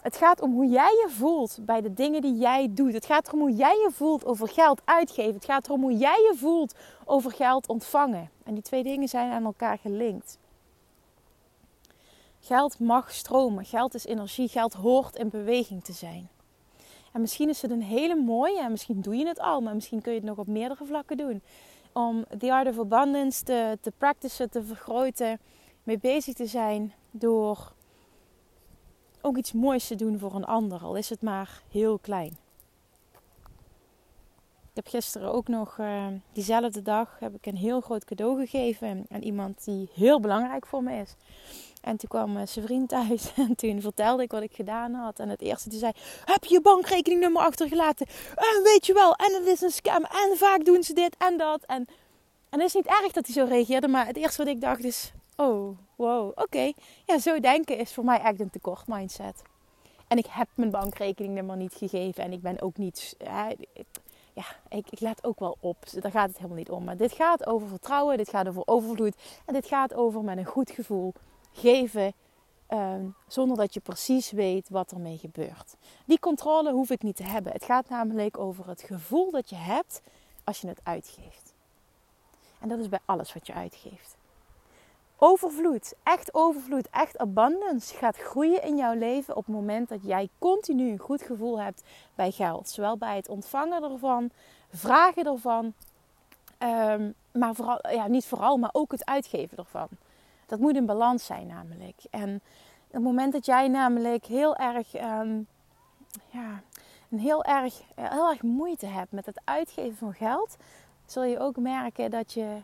Het 0.00 0.16
gaat 0.16 0.40
om 0.40 0.52
hoe 0.52 0.66
jij 0.66 0.90
je 0.90 1.06
voelt 1.10 1.58
bij 1.60 1.80
de 1.80 1.94
dingen 1.94 2.22
die 2.22 2.36
jij 2.36 2.68
doet. 2.70 2.92
Het 2.92 3.06
gaat 3.06 3.26
erom 3.26 3.40
hoe 3.40 3.54
jij 3.54 3.74
je 3.74 3.90
voelt 3.92 4.24
over 4.24 4.48
geld 4.48 4.82
uitgeven. 4.84 5.34
Het 5.34 5.44
gaat 5.44 5.66
erom 5.66 5.80
hoe 5.80 5.96
jij 5.96 6.18
je 6.30 6.34
voelt 6.36 6.74
over 7.04 7.30
geld 7.32 7.68
ontvangen. 7.68 8.30
En 8.44 8.54
die 8.54 8.62
twee 8.62 8.82
dingen 8.82 9.08
zijn 9.08 9.32
aan 9.32 9.44
elkaar 9.44 9.78
gelinkt. 9.78 10.38
Geld 12.40 12.78
mag 12.78 13.12
stromen. 13.12 13.64
Geld 13.64 13.94
is 13.94 14.06
energie. 14.06 14.48
Geld 14.48 14.74
hoort 14.74 15.16
in 15.16 15.28
beweging 15.28 15.84
te 15.84 15.92
zijn. 15.92 16.28
En 17.12 17.20
misschien 17.20 17.48
is 17.48 17.62
het 17.62 17.70
een 17.70 17.82
hele 17.82 18.14
mooie, 18.14 18.60
en 18.60 18.70
misschien 18.70 19.00
doe 19.00 19.16
je 19.16 19.26
het 19.26 19.38
al, 19.38 19.60
maar 19.60 19.74
misschien 19.74 20.02
kun 20.02 20.12
je 20.12 20.18
het 20.18 20.28
nog 20.28 20.38
op 20.38 20.46
meerdere 20.46 20.84
vlakken 20.84 21.16
doen 21.16 21.42
om 21.98 22.24
The 22.38 22.52
Art 22.52 22.68
of 22.68 22.78
Abundance 22.78 23.44
te, 23.44 23.78
te 23.80 23.92
practicen, 23.98 24.50
te 24.50 24.62
vergroten, 24.62 25.40
mee 25.82 25.98
bezig 25.98 26.34
te 26.34 26.46
zijn 26.46 26.92
door 27.10 27.72
ook 29.20 29.36
iets 29.36 29.52
moois 29.52 29.86
te 29.86 29.94
doen 29.94 30.18
voor 30.18 30.34
een 30.34 30.44
ander, 30.44 30.80
al 30.80 30.96
is 30.96 31.08
het 31.08 31.22
maar 31.22 31.62
heel 31.70 31.98
klein. 31.98 32.36
Ik 34.70 34.84
heb 34.84 34.86
gisteren 34.86 35.32
ook 35.32 35.48
nog, 35.48 35.78
uh, 35.78 36.06
diezelfde 36.32 36.82
dag, 36.82 37.18
heb 37.18 37.34
ik 37.34 37.46
een 37.46 37.56
heel 37.56 37.80
groot 37.80 38.04
cadeau 38.04 38.38
gegeven 38.46 39.06
aan 39.10 39.22
iemand 39.22 39.64
die 39.64 39.90
heel 39.94 40.20
belangrijk 40.20 40.66
voor 40.66 40.82
me 40.82 41.00
is. 41.00 41.14
En 41.88 41.96
toen 41.96 42.08
kwam 42.08 42.36
uh, 42.36 42.42
zijn 42.46 42.64
vriend 42.64 42.88
thuis 42.88 43.32
en 43.36 43.56
toen 43.56 43.80
vertelde 43.80 44.22
ik 44.22 44.30
wat 44.30 44.42
ik 44.42 44.54
gedaan 44.54 44.94
had. 44.94 45.18
En 45.18 45.28
het 45.28 45.40
eerste 45.40 45.68
die 45.68 45.78
zei, 45.78 45.92
heb 46.24 46.44
je 46.44 46.54
je 46.54 46.60
bankrekeningnummer 46.60 47.42
achtergelaten? 47.42 48.06
En 48.34 48.62
weet 48.62 48.86
je 48.86 48.92
wel, 48.92 49.14
en 49.14 49.34
het 49.34 49.46
is 49.46 49.60
een 49.60 49.70
scam. 49.70 50.04
En 50.04 50.36
vaak 50.36 50.64
doen 50.64 50.82
ze 50.82 50.92
dit 50.92 51.16
en 51.18 51.36
dat. 51.36 51.64
En 51.66 51.86
En 52.50 52.58
het 52.58 52.68
is 52.68 52.74
niet 52.74 52.86
erg 52.86 53.12
dat 53.12 53.26
hij 53.26 53.34
zo 53.34 53.44
reageerde, 53.44 53.88
maar 53.88 54.06
het 54.06 54.16
eerste 54.16 54.44
wat 54.44 54.54
ik 54.54 54.60
dacht 54.60 54.84
is: 54.84 55.12
oh, 55.36 55.78
wow, 55.96 56.32
oké. 56.34 56.72
Ja, 57.06 57.18
zo 57.18 57.40
denken 57.40 57.78
is 57.78 57.92
voor 57.94 58.04
mij 58.04 58.20
echt 58.20 58.40
een 58.40 58.50
tekort 58.50 58.86
mindset. 58.86 59.42
En 60.08 60.18
ik 60.18 60.26
heb 60.28 60.48
mijn 60.54 60.70
bankrekeningnummer 60.70 61.56
niet 61.56 61.74
gegeven 61.74 62.24
en 62.24 62.32
ik 62.32 62.42
ben 62.42 62.60
ook 62.60 62.76
niet. 62.76 63.16
ja, 64.34 64.44
ik, 64.68 64.90
ik 64.90 65.00
let 65.00 65.24
ook 65.24 65.38
wel 65.40 65.56
op. 65.60 65.76
Daar 66.00 66.10
gaat 66.10 66.28
het 66.28 66.36
helemaal 66.36 66.58
niet 66.58 66.70
om. 66.70 66.84
Maar 66.84 66.96
dit 66.96 67.12
gaat 67.12 67.46
over 67.46 67.68
vertrouwen, 67.68 68.16
dit 68.16 68.28
gaat 68.28 68.48
over 68.48 68.62
overvloed 68.64 69.14
en 69.44 69.54
dit 69.54 69.66
gaat 69.66 69.94
over 69.94 70.24
met 70.24 70.38
een 70.38 70.44
goed 70.44 70.70
gevoel 70.70 71.12
geven. 71.58 72.12
Ehm, 72.66 73.04
zonder 73.26 73.56
dat 73.56 73.74
je 73.74 73.80
precies 73.80 74.30
weet 74.30 74.68
wat 74.68 74.92
ermee 74.92 75.18
gebeurt. 75.18 75.76
Die 76.04 76.18
controle 76.18 76.72
hoef 76.72 76.90
ik 76.90 77.02
niet 77.02 77.16
te 77.16 77.22
hebben. 77.22 77.52
Het 77.52 77.64
gaat 77.64 77.88
namelijk 77.88 78.38
over 78.38 78.68
het 78.68 78.82
gevoel 78.82 79.30
dat 79.30 79.50
je 79.50 79.56
hebt 79.56 80.00
als 80.44 80.60
je 80.60 80.68
het 80.68 80.80
uitgeeft. 80.82 81.54
En 82.60 82.68
dat 82.68 82.78
is 82.78 82.88
bij 82.88 83.00
alles 83.04 83.32
wat 83.32 83.46
je 83.46 83.52
uitgeeft. 83.52 84.16
Overvloed, 85.20 85.94
echt 86.02 86.34
overvloed, 86.34 86.88
echt 86.90 87.18
abundance 87.18 87.94
gaat 87.96 88.16
groeien 88.16 88.62
in 88.62 88.76
jouw 88.76 88.94
leven 88.94 89.36
op 89.36 89.46
het 89.46 89.54
moment 89.54 89.88
dat 89.88 89.98
jij 90.02 90.28
continu 90.38 90.90
een 90.90 90.98
goed 90.98 91.22
gevoel 91.22 91.60
hebt 91.60 91.82
bij 92.14 92.30
geld. 92.30 92.68
Zowel 92.68 92.96
bij 92.96 93.16
het 93.16 93.28
ontvangen 93.28 93.82
ervan, 93.82 94.30
vragen 94.72 95.24
ervan, 95.24 95.72
um, 96.58 97.14
maar 97.32 97.54
vooral, 97.54 97.88
ja, 97.90 98.06
niet 98.06 98.26
vooral, 98.26 98.56
maar 98.56 98.70
ook 98.72 98.92
het 98.92 99.04
uitgeven 99.04 99.58
ervan. 99.58 99.88
Dat 100.48 100.58
moet 100.58 100.76
in 100.76 100.86
balans 100.86 101.26
zijn 101.26 101.46
namelijk. 101.46 102.02
En 102.10 102.34
op 102.86 102.92
het 102.92 103.02
moment 103.02 103.32
dat 103.32 103.46
jij 103.46 103.68
namelijk 103.68 104.24
heel 104.24 104.56
erg, 104.56 104.94
um, 104.94 105.46
ja, 106.26 106.62
een 107.10 107.18
heel 107.18 107.44
erg, 107.44 107.82
heel 107.94 108.30
erg 108.30 108.42
moeite 108.42 108.86
hebt 108.86 109.12
met 109.12 109.26
het 109.26 109.40
uitgeven 109.44 109.96
van 109.96 110.14
geld, 110.14 110.56
zul 111.06 111.24
je 111.24 111.38
ook 111.38 111.56
merken 111.56 112.10
dat 112.10 112.32
je 112.32 112.62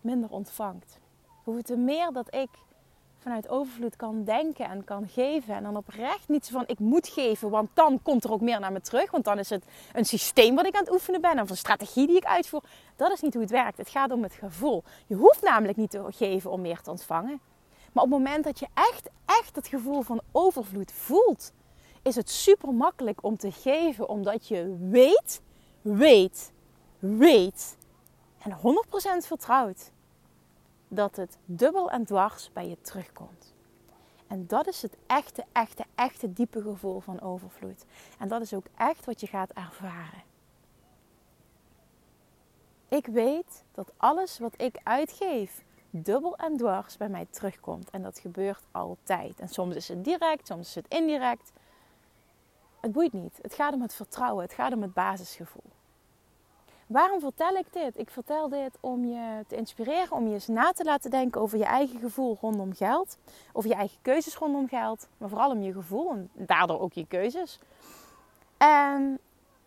minder 0.00 0.30
ontvangt. 0.30 0.98
Hoe 1.44 1.62
te 1.62 1.76
meer 1.76 2.12
dat 2.12 2.34
ik 2.34 2.48
vanuit 3.24 3.48
overvloed 3.48 3.96
kan 3.96 4.24
denken 4.24 4.68
en 4.68 4.84
kan 4.84 5.08
geven. 5.08 5.54
En 5.54 5.62
dan 5.62 5.76
oprecht 5.76 6.28
niet 6.28 6.46
zo 6.46 6.52
van 6.52 6.64
ik 6.66 6.78
moet 6.78 7.08
geven, 7.08 7.50
want 7.50 7.70
dan 7.74 8.02
komt 8.02 8.24
er 8.24 8.32
ook 8.32 8.40
meer 8.40 8.60
naar 8.60 8.72
me 8.72 8.80
terug. 8.80 9.10
Want 9.10 9.24
dan 9.24 9.38
is 9.38 9.50
het 9.50 9.64
een 9.92 10.04
systeem 10.04 10.54
wat 10.54 10.66
ik 10.66 10.74
aan 10.74 10.84
het 10.84 10.92
oefenen 10.92 11.20
ben 11.20 11.40
of 11.40 11.50
een 11.50 11.56
strategie 11.56 12.06
die 12.06 12.16
ik 12.16 12.24
uitvoer. 12.24 12.62
Dat 12.96 13.12
is 13.12 13.20
niet 13.20 13.32
hoe 13.32 13.42
het 13.42 13.50
werkt. 13.50 13.78
Het 13.78 13.88
gaat 13.88 14.10
om 14.10 14.22
het 14.22 14.34
gevoel. 14.34 14.82
Je 15.06 15.14
hoeft 15.14 15.42
namelijk 15.42 15.76
niet 15.76 15.90
te 15.90 16.04
geven 16.08 16.50
om 16.50 16.60
meer 16.60 16.80
te 16.80 16.90
ontvangen. 16.90 17.40
Maar 17.92 18.04
op 18.04 18.10
het 18.10 18.18
moment 18.18 18.44
dat 18.44 18.58
je 18.58 18.66
echt, 18.74 19.08
echt 19.26 19.56
het 19.56 19.66
gevoel 19.66 20.02
van 20.02 20.20
overvloed 20.32 20.92
voelt, 20.92 21.52
is 22.02 22.14
het 22.14 22.30
super 22.30 22.74
makkelijk 22.74 23.22
om 23.22 23.36
te 23.36 23.52
geven, 23.52 24.08
omdat 24.08 24.48
je 24.48 24.76
weet, 24.80 25.42
weet, 25.82 26.52
weet 26.98 27.76
en 28.42 28.56
100% 29.22 29.26
vertrouwt 29.26 29.92
dat 30.88 31.16
het 31.16 31.38
dubbel 31.44 31.90
en 31.90 32.04
dwars 32.04 32.50
bij 32.52 32.68
je 32.68 32.80
terugkomt. 32.80 33.54
En 34.26 34.46
dat 34.46 34.66
is 34.66 34.82
het 34.82 34.96
echte, 35.06 35.44
echte, 35.52 35.84
echte 35.94 36.32
diepe 36.32 36.62
gevoel 36.62 37.00
van 37.00 37.20
overvloed. 37.20 37.84
En 38.18 38.28
dat 38.28 38.40
is 38.40 38.54
ook 38.54 38.66
echt 38.76 39.04
wat 39.04 39.20
je 39.20 39.26
gaat 39.26 39.50
ervaren. 39.50 40.22
Ik 42.88 43.06
weet 43.06 43.64
dat 43.72 43.92
alles 43.96 44.38
wat 44.38 44.60
ik 44.60 44.80
uitgeef 44.82 45.64
dubbel 45.90 46.36
en 46.36 46.56
dwars 46.56 46.96
bij 46.96 47.08
mij 47.08 47.26
terugkomt. 47.30 47.90
En 47.90 48.02
dat 48.02 48.18
gebeurt 48.18 48.62
altijd. 48.70 49.40
En 49.40 49.48
soms 49.48 49.74
is 49.74 49.88
het 49.88 50.04
direct, 50.04 50.46
soms 50.46 50.68
is 50.68 50.74
het 50.74 50.88
indirect. 50.88 51.52
Het 52.80 52.92
boeit 52.92 53.12
niet. 53.12 53.38
Het 53.42 53.54
gaat 53.54 53.74
om 53.74 53.82
het 53.82 53.94
vertrouwen. 53.94 54.44
Het 54.44 54.54
gaat 54.54 54.72
om 54.72 54.82
het 54.82 54.94
basisgevoel. 54.94 55.70
Waarom 56.94 57.20
vertel 57.20 57.54
ik 57.54 57.72
dit? 57.72 57.98
Ik 57.98 58.10
vertel 58.10 58.48
dit 58.48 58.78
om 58.80 59.04
je 59.04 59.44
te 59.48 59.56
inspireren, 59.56 60.12
om 60.12 60.26
je 60.26 60.34
eens 60.34 60.46
na 60.46 60.72
te 60.72 60.84
laten 60.84 61.10
denken 61.10 61.40
over 61.40 61.58
je 61.58 61.64
eigen 61.64 62.00
gevoel 62.00 62.38
rondom 62.40 62.74
geld. 62.74 63.16
Over 63.52 63.70
je 63.70 63.76
eigen 63.76 63.98
keuzes 64.02 64.36
rondom 64.36 64.68
geld. 64.68 65.08
Maar 65.18 65.28
vooral 65.28 65.50
om 65.50 65.62
je 65.62 65.72
gevoel 65.72 66.10
en 66.10 66.30
daardoor 66.32 66.80
ook 66.80 66.92
je 66.92 67.06
keuzes. 67.06 67.58
En 68.56 69.18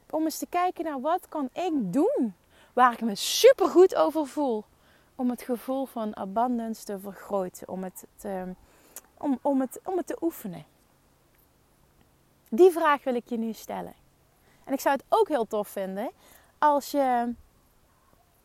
om 0.10 0.24
eens 0.24 0.38
te 0.38 0.48
kijken 0.50 0.84
naar 0.84 1.02
wat 1.02 1.28
kan 1.30 1.50
ik 1.54 1.94
doen 1.94 2.36
waar 2.74 2.94
ik 2.94 3.02
me 3.02 3.16
super 3.16 3.68
goed 3.68 3.96
over 3.96 4.28
voel. 4.28 4.64
Om 5.16 5.30
het 5.30 5.42
gevoel 5.42 5.86
van 5.86 6.16
abundance 6.16 6.84
te 6.84 7.00
vergroten. 7.00 7.70
Om 7.70 7.84
het 7.84 8.06
te, 8.16 8.54
om, 9.18 9.40
om 9.42 9.62
het, 9.62 9.80
om 9.84 9.98
het 9.98 10.08
te 10.08 10.18
oefenen. 10.22 10.66
Die 12.50 12.72
vraag 12.72 13.04
wil 13.04 13.16
ik 13.16 13.30
je 13.30 13.38
nu 13.38 13.54
stellen. 13.54 13.94
En 14.64 14.74
ik 14.74 14.80
zou 14.80 14.96
het 14.96 15.06
ook 15.10 15.28
heel 15.28 15.48
tof 15.48 15.68
vinden 15.68 16.10
als 16.58 16.92
je, 16.92 17.34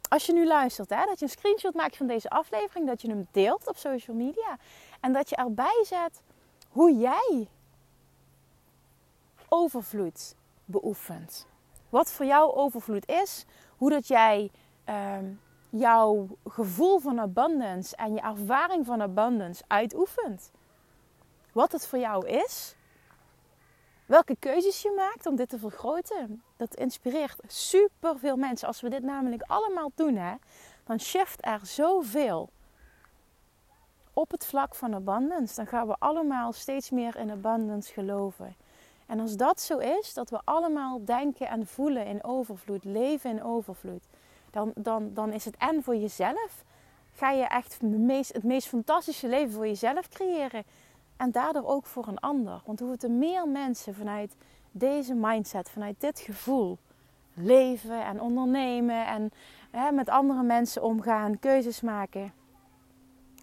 als 0.09 0.27
je 0.27 0.33
nu 0.33 0.47
luistert, 0.47 0.91
hè, 0.91 1.05
dat 1.05 1.19
je 1.19 1.25
een 1.25 1.31
screenshot 1.31 1.75
maakt 1.75 1.97
van 1.97 2.07
deze 2.07 2.31
aflevering, 2.31 2.87
dat 2.87 3.03
je 3.03 3.09
hem 3.09 3.29
deelt 3.31 3.69
op 3.69 3.77
social 3.77 4.17
media 4.17 4.59
en 5.01 5.13
dat 5.13 5.29
je 5.29 5.37
erbij 5.37 5.85
zet 5.87 6.23
hoe 6.69 6.97
jij 6.97 7.49
overvloed 9.49 10.35
beoefent. 10.65 11.47
Wat 11.89 12.13
voor 12.13 12.27
jou 12.27 12.55
overvloed 12.55 13.09
is, 13.09 13.45
hoe 13.77 13.91
dat 13.91 14.09
jij 14.09 14.51
ehm, 14.85 15.25
jouw 15.71 16.29
gevoel 16.49 16.99
van 16.99 17.21
abundance 17.21 17.97
en 17.97 18.15
je 18.15 18.21
ervaring 18.21 18.87
van 18.87 19.03
abundance 19.03 19.63
uitoefent. 19.67 20.51
Wat 21.53 21.73
het 21.73 21.87
voor 21.87 21.99
jou 21.99 22.27
is 22.27 22.75
welke 24.13 24.37
keuzes 24.39 24.83
je 24.83 24.93
maakt 24.97 25.27
om 25.27 25.37
dit 25.37 25.49
te 25.49 25.59
vergroten. 25.59 26.43
Dat 26.57 26.75
inspireert 26.75 27.41
super 27.47 28.19
veel 28.19 28.37
mensen. 28.37 28.69
Als 28.69 28.81
we 28.81 28.89
dit 28.89 29.03
namelijk 29.03 29.43
allemaal 29.47 29.93
doen, 29.95 30.17
hè, 30.17 30.35
dan 30.85 31.01
shift 31.01 31.39
er 31.41 31.61
zoveel 31.63 32.49
op 34.13 34.31
het 34.31 34.47
vlak 34.47 34.75
van 34.75 34.95
abundance. 34.95 35.55
Dan 35.55 35.67
gaan 35.67 35.87
we 35.87 35.97
allemaal 35.99 36.53
steeds 36.53 36.91
meer 36.91 37.17
in 37.17 37.31
abundance 37.31 37.93
geloven. 37.93 38.57
En 39.07 39.21
als 39.21 39.37
dat 39.37 39.61
zo 39.61 39.79
is, 39.79 40.15
dat 40.15 40.31
we 40.31 40.41
allemaal 40.45 41.05
denken 41.05 41.49
en 41.49 41.67
voelen 41.67 42.07
in 42.07 42.25
overvloed, 42.25 42.85
leven 42.85 43.31
in 43.31 43.43
overvloed, 43.43 44.05
dan, 44.51 44.73
dan, 44.75 45.11
dan 45.15 45.33
is 45.33 45.45
het 45.45 45.57
en 45.57 45.83
voor 45.83 45.97
jezelf. 45.97 46.65
Ga 47.13 47.31
je 47.31 47.45
echt 47.45 47.73
het 47.73 47.83
meest, 47.83 48.33
het 48.33 48.45
meest 48.45 48.69
fantastische 48.69 49.29
leven 49.29 49.53
voor 49.53 49.67
jezelf 49.67 50.09
creëren. 50.09 50.65
En 51.23 51.31
daardoor 51.31 51.67
ook 51.67 51.87
voor 51.87 52.07
een 52.07 52.19
ander. 52.19 52.63
Want 52.65 52.81
hoeveel 52.81 53.11
meer 53.11 53.49
mensen 53.49 53.95
vanuit 53.95 54.37
deze 54.71 55.15
mindset, 55.15 55.71
vanuit 55.71 56.01
dit 56.01 56.21
gevoel 56.21 56.79
leven 57.35 58.05
en 58.05 58.21
ondernemen 58.21 59.07
en 59.07 59.31
hè, 59.71 59.93
met 59.93 60.09
andere 60.09 60.43
mensen 60.43 60.83
omgaan, 60.83 61.39
keuzes 61.39 61.81
maken. 61.81 62.33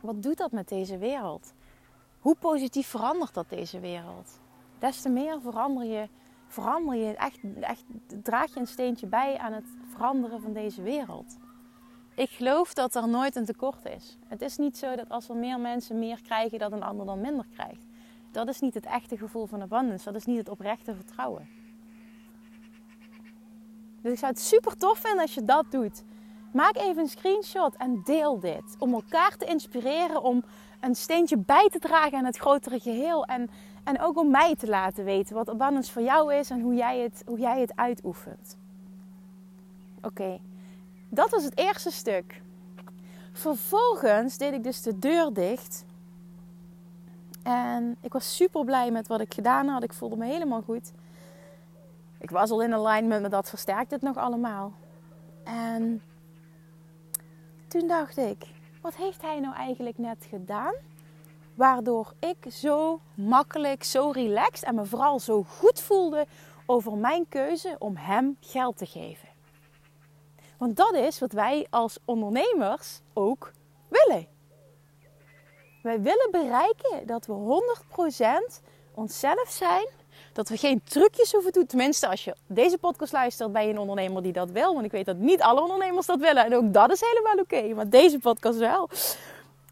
Wat 0.02 0.24
doet 0.24 0.38
dat 0.38 0.52
met 0.52 0.70
deze 0.70 0.98
wereld? 0.98 1.54
Hoe 2.20 2.36
positief 2.36 2.88
verandert 2.88 3.34
dat 3.34 3.50
deze 3.50 3.80
wereld? 3.80 4.40
Des 4.80 5.02
te 5.02 5.10
meer 5.10 5.42
verander 5.42 5.86
je, 5.86 6.08
verander 6.48 6.96
je 6.96 7.16
echt, 7.16 7.40
echt, 7.60 7.84
draag 8.24 8.54
je 8.54 8.60
een 8.60 8.68
steentje 8.68 9.08
bij 9.08 9.38
aan 9.38 9.54
het 9.54 9.68
veranderen 9.88 10.42
van 10.42 10.54
deze 10.54 10.82
wereld. 10.82 11.38
Ik 12.20 12.30
geloof 12.30 12.74
dat 12.74 12.96
er 12.96 13.10
nooit 13.10 13.36
een 13.36 13.46
tekort 13.46 13.86
is. 13.86 14.18
Het 14.28 14.42
is 14.42 14.58
niet 14.58 14.78
zo 14.78 14.96
dat 14.96 15.10
als 15.10 15.30
er 15.30 15.36
meer 15.36 15.60
mensen 15.60 16.00
meer 16.00 16.22
krijgen, 16.22 16.60
dat 16.60 16.72
een 16.72 16.84
ander 16.84 17.06
dan 17.06 17.22
minder 17.22 17.46
krijgt. 17.54 17.86
Dat 18.32 18.48
is 18.48 18.60
niet 18.60 18.74
het 18.74 18.86
echte 18.86 19.18
gevoel 19.18 19.46
van 19.46 19.62
abundance. 19.62 20.06
Dat 20.06 20.16
is 20.16 20.26
niet 20.26 20.38
het 20.38 20.50
oprechte 20.50 20.96
vertrouwen. 20.96 21.48
Dus 24.02 24.12
ik 24.12 24.18
zou 24.18 24.32
het 24.32 24.42
super 24.42 24.78
tof 24.78 24.98
vinden 24.98 25.22
als 25.22 25.34
je 25.34 25.46
dat 25.46 25.66
doet. 25.70 26.04
Maak 26.52 26.76
even 26.76 27.02
een 27.02 27.10
screenshot 27.10 27.76
en 27.76 28.02
deel 28.04 28.40
dit. 28.40 28.76
Om 28.80 28.94
elkaar 28.94 29.38
te 29.38 29.46
inspireren, 29.46 30.22
om 30.22 30.44
een 30.80 30.96
steentje 30.96 31.38
bij 31.38 31.70
te 31.72 31.80
dragen 31.80 32.18
aan 32.18 32.26
het 32.26 32.38
grotere 32.38 32.80
geheel. 32.80 33.26
En, 33.26 33.50
en 33.84 34.02
ook 34.02 34.18
om 34.18 34.32
mij 34.32 34.56
te 34.56 34.68
laten 34.68 35.06
weten 35.06 35.36
wat 35.36 35.50
abundance 35.50 35.92
voor 35.92 36.02
jou 36.02 36.34
is 36.34 36.50
en 36.50 36.62
hoe 36.62 36.76
jij 36.76 37.00
het, 37.00 37.24
hoe 37.26 37.40
jij 37.40 37.62
het 37.62 37.76
uitoefent. 37.76 38.58
Oké, 40.02 40.40
dat 41.10 41.30
was 41.30 41.44
het 41.44 41.58
eerste 41.58 41.92
stuk. 41.92 42.42
Vervolgens 43.32 44.38
deed 44.38 44.54
ik 44.54 44.64
dus 44.64 44.82
de 44.82 45.00
deur 45.00 45.34
dicht. 45.34 45.86
En 47.44 47.98
ik 48.02 48.14
was 48.14 48.36
super 48.36 48.66
blij 48.66 48.92
met 48.92 49.08
wat 49.08 49.20
ik 49.22 49.34
gedaan 49.34 49.68
had. 49.68 49.84
Ik 49.84 49.94
voelde 49.94 50.16
me 50.16 50.26
helemaal 50.26 50.62
goed. 50.62 50.92
Ik 52.18 52.30
was 52.30 52.52
al 52.52 52.62
in 52.62 52.74
alignment 52.74 53.22
met 53.22 53.32
dat 53.32 53.50
versterkt 53.50 53.92
het 53.92 54.02
nog 54.02 54.18
allemaal. 54.18 54.74
En 55.44 56.02
toen 57.68 57.88
dacht 57.88 58.18
ik, 58.18 58.46
wat 58.82 58.96
heeft 58.96 59.22
hij 59.22 59.40
nou 59.40 59.56
eigenlijk 59.56 59.98
net 59.98 60.26
gedaan? 60.30 60.74
Waardoor 61.56 62.14
ik 62.20 62.52
zo 62.52 63.00
makkelijk, 63.14 63.84
zo 63.84 64.10
relaxed 64.10 64.64
en 64.64 64.76
me 64.76 64.86
vooral 64.86 65.20
zo 65.20 65.44
goed 65.44 65.82
voelde 65.82 66.26
over 66.66 66.98
mijn 66.98 67.28
keuze 67.30 67.76
om 67.80 67.96
hem 67.96 68.38
geld 68.40 68.78
te 68.78 68.86
geven. 68.86 69.29
Want 70.60 70.76
dat 70.76 70.94
is 70.94 71.20
wat 71.20 71.32
wij 71.32 71.68
als 71.70 71.98
ondernemers 72.06 73.00
ook 73.14 73.52
willen. 73.88 74.28
Wij 75.84 76.02
willen 76.02 76.28
bereiken 76.32 77.08
dat 77.08 77.26
we 77.26 77.62
100% 78.54 78.64
onszelf 78.94 79.50
zijn, 79.50 79.88
Dat 80.34 80.50
we 80.50 80.58
geen 80.58 80.82
trucjes 80.84 81.32
hoeven 81.32 81.52
doen. 81.52 81.66
Tenminste, 81.66 82.08
als 82.08 82.24
je 82.24 82.36
deze 82.48 82.78
podcast 82.78 83.14
luistert, 83.14 83.52
ben 83.52 83.64
je 83.64 83.70
een 83.70 83.78
ondernemer 83.78 84.22
die 84.24 84.32
dat 84.32 84.52
wil. 84.52 84.74
Want 84.74 84.86
ik 84.86 84.92
weet 84.92 85.06
dat 85.06 85.18
niet 85.18 85.42
alle 85.42 85.62
ondernemers 85.62 86.06
dat 86.06 86.20
willen. 86.20 86.46
En 86.46 86.56
ook 86.56 86.74
dat 86.74 86.92
is 86.92 87.02
helemaal 87.02 87.38
oké. 87.38 87.74
maar 87.74 87.90
deze 87.90 88.20
podcast 88.20 88.58
wel. 88.58 88.90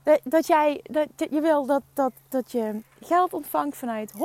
Dat, 0.04 0.20
dat 0.24 0.48
jij, 0.48 0.80
dat, 0.84 1.08
je 1.30 1.42
wil 1.42 1.66
dat, 1.66 1.82
dat, 1.94 2.12
dat 2.30 2.52
je 2.52 2.82
geld 3.02 3.34
ontvangt 3.34 3.78
vanuit 3.78 4.14
100% 4.14 4.16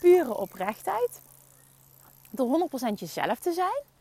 pure 0.00 0.36
oprechtheid. 0.36 1.20
Door 2.30 2.68
100% 2.90 2.94
jezelf 2.94 3.38
te 3.38 3.52
zijn. 3.52 3.91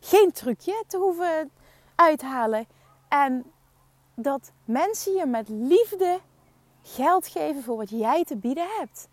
Geen 0.00 0.32
trucje 0.32 0.84
te 0.86 0.96
hoeven 0.96 1.50
uithalen. 1.94 2.66
En 3.08 3.52
dat 4.14 4.52
mensen 4.64 5.12
je 5.12 5.26
met 5.26 5.48
liefde 5.48 6.20
geld 6.82 7.26
geven 7.26 7.62
voor 7.62 7.76
wat 7.76 7.90
jij 7.90 8.24
te 8.24 8.36
bieden 8.36 8.66
hebt. 8.78 9.08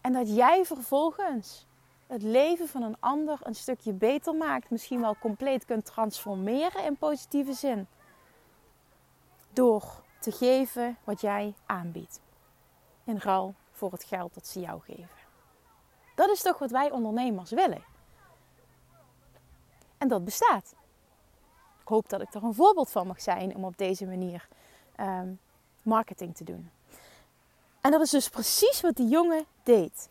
En 0.00 0.12
dat 0.12 0.34
jij 0.34 0.64
vervolgens 0.64 1.66
het 2.06 2.22
leven 2.22 2.68
van 2.68 2.82
een 2.82 2.96
ander 3.00 3.38
een 3.42 3.54
stukje 3.54 3.92
beter 3.92 4.34
maakt, 4.34 4.70
misschien 4.70 5.00
wel 5.00 5.16
compleet 5.20 5.64
kunt 5.64 5.84
transformeren 5.84 6.84
in 6.84 6.96
positieve 6.96 7.52
zin. 7.52 7.86
Door 9.52 9.84
te 10.20 10.32
geven 10.32 10.96
wat 11.04 11.20
jij 11.20 11.54
aanbiedt. 11.66 12.20
In 13.04 13.18
ruil 13.18 13.54
voor 13.70 13.92
het 13.92 14.04
geld 14.04 14.34
dat 14.34 14.46
ze 14.46 14.60
jou 14.60 14.80
geven. 14.80 15.08
Dat 16.14 16.30
is 16.30 16.42
toch 16.42 16.58
wat 16.58 16.70
wij 16.70 16.90
ondernemers 16.90 17.50
willen. 17.50 17.95
En 19.98 20.08
dat 20.08 20.24
bestaat. 20.24 20.74
Ik 21.80 21.88
hoop 21.88 22.08
dat 22.08 22.20
ik 22.20 22.34
er 22.34 22.42
een 22.42 22.54
voorbeeld 22.54 22.90
van 22.90 23.06
mag 23.06 23.20
zijn 23.20 23.56
om 23.56 23.64
op 23.64 23.76
deze 23.76 24.06
manier 24.06 24.48
ehm, 24.96 25.28
marketing 25.82 26.36
te 26.36 26.44
doen. 26.44 26.70
En 27.80 27.90
dat 27.90 28.00
is 28.00 28.10
dus 28.10 28.28
precies 28.28 28.80
wat 28.80 28.96
die 28.96 29.08
jongen 29.08 29.44
deed. 29.62 30.08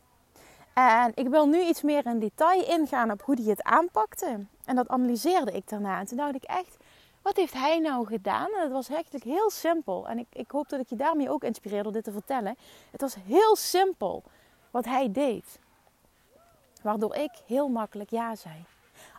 En 0.73 1.11
ik 1.15 1.27
wil 1.27 1.47
nu 1.47 1.61
iets 1.61 1.81
meer 1.81 2.05
in 2.05 2.19
detail 2.19 2.65
ingaan 2.65 3.11
op 3.11 3.21
hoe 3.21 3.35
hij 3.35 3.45
het 3.45 3.63
aanpakte. 3.63 4.45
En 4.65 4.75
dat 4.75 4.87
analyseerde 4.87 5.51
ik 5.51 5.69
daarna. 5.69 5.99
En 5.99 6.05
toen 6.05 6.17
dacht 6.17 6.35
ik 6.35 6.43
echt, 6.43 6.77
wat 7.21 7.35
heeft 7.35 7.53
hij 7.53 7.79
nou 7.79 8.05
gedaan? 8.05 8.47
En 8.53 8.61
het 8.61 8.71
was 8.71 8.89
eigenlijk 8.89 9.23
heel 9.23 9.49
simpel. 9.49 10.07
En 10.07 10.19
ik, 10.19 10.27
ik 10.33 10.51
hoop 10.51 10.69
dat 10.69 10.79
ik 10.79 10.89
je 10.89 10.95
daarmee 10.95 11.29
ook 11.29 11.43
inspireer 11.43 11.83
door 11.83 11.91
dit 11.91 12.03
te 12.03 12.11
vertellen. 12.11 12.57
Het 12.91 13.01
was 13.01 13.15
heel 13.25 13.55
simpel 13.55 14.23
wat 14.71 14.85
hij 14.85 15.11
deed. 15.11 15.59
Waardoor 16.81 17.15
ik 17.15 17.31
heel 17.45 17.67
makkelijk 17.67 18.09
ja 18.09 18.35
zei. 18.35 18.65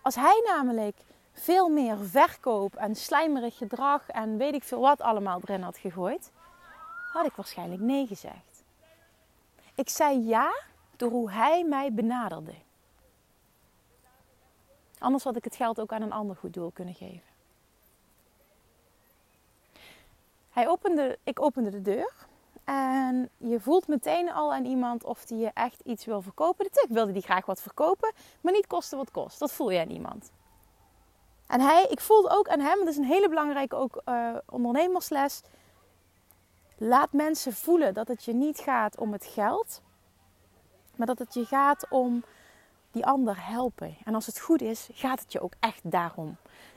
Als 0.07 0.15
hij 0.15 0.43
namelijk 0.45 0.97
veel 1.33 1.69
meer 1.69 1.99
verkoop 1.99 2.75
en 2.75 2.95
slijmerig 2.95 3.57
gedrag 3.57 4.09
en 4.09 4.37
weet 4.37 4.55
ik 4.55 4.65
veel 4.65 4.81
wat 4.81 5.01
allemaal 5.01 5.41
erin 5.41 5.63
had 5.63 5.79
gegooid, 5.79 6.31
had 7.13 7.27
ik 7.27 7.33
waarschijnlijk 7.33 7.81
nee 7.81 8.07
gezegd. 8.07 8.65
Ik 9.75 9.89
zei 9.89 10.27
ja 10.27 10.55
door 10.97 11.11
hoe 11.11 11.31
hij 11.31 11.65
mij 11.65 11.93
benaderde. 11.93 12.55
Anders 14.99 15.25
had 15.25 15.37
ik 15.37 15.45
het 15.45 15.57
geld 15.57 15.81
ook 15.81 15.93
aan 15.93 16.03
een 16.03 16.13
ander 16.13 16.37
goed 16.37 16.55
doel 16.55 16.71
kunnen 16.71 16.95
geven. 16.95 17.29
Hij 20.51 20.69
opende, 20.69 21.19
ik 21.23 21.41
opende 21.41 21.71
de 21.71 21.83
deur 21.83 22.26
en 22.67 23.31
je 23.37 23.61
voelt 23.61 23.89
meteen 23.89 24.33
al 24.33 24.55
aan 24.55 24.65
iemand 24.65 25.05
of 25.05 25.25
die 25.25 25.39
je 25.39 25.51
echt 25.55 25.81
iets 25.81 26.05
wil 26.05 26.23
verkopen. 26.23 26.65
Natuurlijk 26.65 26.95
wilde 26.95 27.13
die 27.13 27.23
graag 27.23 27.47
wat 27.47 27.61
verkopen, 27.61 28.13
maar 28.41 28.53
niet 28.53 28.67
kosten 28.67 28.99
wat 28.99 29.11
kost. 29.11 29.39
Dat 29.39 29.53
voel 29.53 29.71
je 29.71 29.81
aan 29.81 29.91
iemand. 29.91 30.31
En 31.47 31.61
hij, 31.61 31.87
ik 31.91 32.01
voelde 32.01 32.31
ook 32.31 32.49
aan 32.49 32.61
hem, 32.61 32.79
dat 32.79 32.89
is 32.89 32.97
een 32.97 33.05
hele 33.05 33.29
belangrijke 33.29 33.77
ook, 33.77 34.03
uh, 34.09 34.37
ondernemersles. 34.47 35.43
Laat 36.77 37.13
mensen 37.13 37.53
voelen 37.53 37.95
dat 37.95 38.09
het 38.09 38.25
je 38.25 38.35
niet 38.35 38.59
gaat 38.59 38.99
om 38.99 39.13
het 39.13 39.25
geld, 39.25 39.83
maar 40.97 41.07
dat 41.07 41.19
het 41.19 41.35
je 41.35 41.45
gaat 41.45 41.87
om 41.89 42.25
die 42.91 43.07
ander 43.07 43.47
helpen. 43.47 43.97
En 44.05 44.15
als 44.15 44.27
het 44.27 44.41
goed 44.41 44.61
is, 44.61 44.89
gaat 44.93 45.21
het 45.21 45.33
je 45.33 45.41
ook 45.41 45.55
echt 45.61 45.91
daarom. 45.91 46.37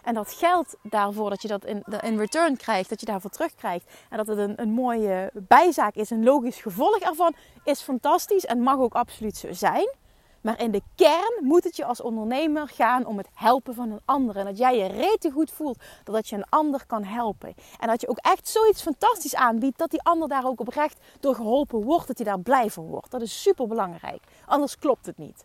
En 0.09 0.15
dat 0.15 0.33
geld 0.33 0.75
daarvoor, 0.81 1.29
dat 1.29 1.41
je 1.41 1.47
dat 1.47 1.65
in, 1.65 1.83
in 2.01 2.17
return 2.17 2.57
krijgt, 2.57 2.89
dat 2.89 2.99
je 2.99 3.05
daarvoor 3.05 3.29
terugkrijgt. 3.29 3.91
En 4.09 4.17
dat 4.17 4.27
het 4.27 4.37
een, 4.37 4.61
een 4.61 4.71
mooie 4.71 5.31
bijzaak 5.33 5.95
is, 5.95 6.09
een 6.09 6.23
logisch 6.23 6.61
gevolg 6.61 6.99
ervan, 6.99 7.33
is 7.63 7.81
fantastisch 7.81 8.45
en 8.45 8.61
mag 8.61 8.77
ook 8.77 8.93
absoluut 8.93 9.37
zo 9.37 9.53
zijn. 9.53 9.95
Maar 10.41 10.61
in 10.61 10.71
de 10.71 10.81
kern 10.95 11.33
moet 11.39 11.63
het 11.63 11.75
je 11.75 11.85
als 11.85 12.01
ondernemer 12.01 12.67
gaan 12.67 13.05
om 13.05 13.17
het 13.17 13.27
helpen 13.33 13.73
van 13.75 13.91
een 13.91 14.01
ander. 14.05 14.35
En 14.35 14.45
dat 14.45 14.57
jij 14.57 14.77
je 14.77 14.87
rete 14.87 15.31
goed 15.31 15.51
voelt 15.51 15.79
dat 16.03 16.27
je 16.27 16.35
een 16.35 16.49
ander 16.49 16.85
kan 16.85 17.03
helpen. 17.03 17.53
En 17.79 17.87
dat 17.87 18.01
je 18.01 18.07
ook 18.09 18.19
echt 18.21 18.47
zoiets 18.47 18.81
fantastisch 18.81 19.35
aanbiedt 19.35 19.77
dat 19.77 19.91
die 19.91 20.03
ander 20.03 20.27
daar 20.27 20.45
ook 20.45 20.59
oprecht 20.59 20.99
door 21.19 21.35
geholpen 21.35 21.83
wordt. 21.83 22.07
Dat 22.07 22.17
hij 22.17 22.25
daar 22.25 22.39
blij 22.39 22.69
van 22.69 22.85
wordt. 22.85 23.11
Dat 23.11 23.21
is 23.21 23.41
super 23.41 23.67
belangrijk. 23.67 24.23
Anders 24.45 24.77
klopt 24.77 25.05
het 25.05 25.17
niet. 25.17 25.43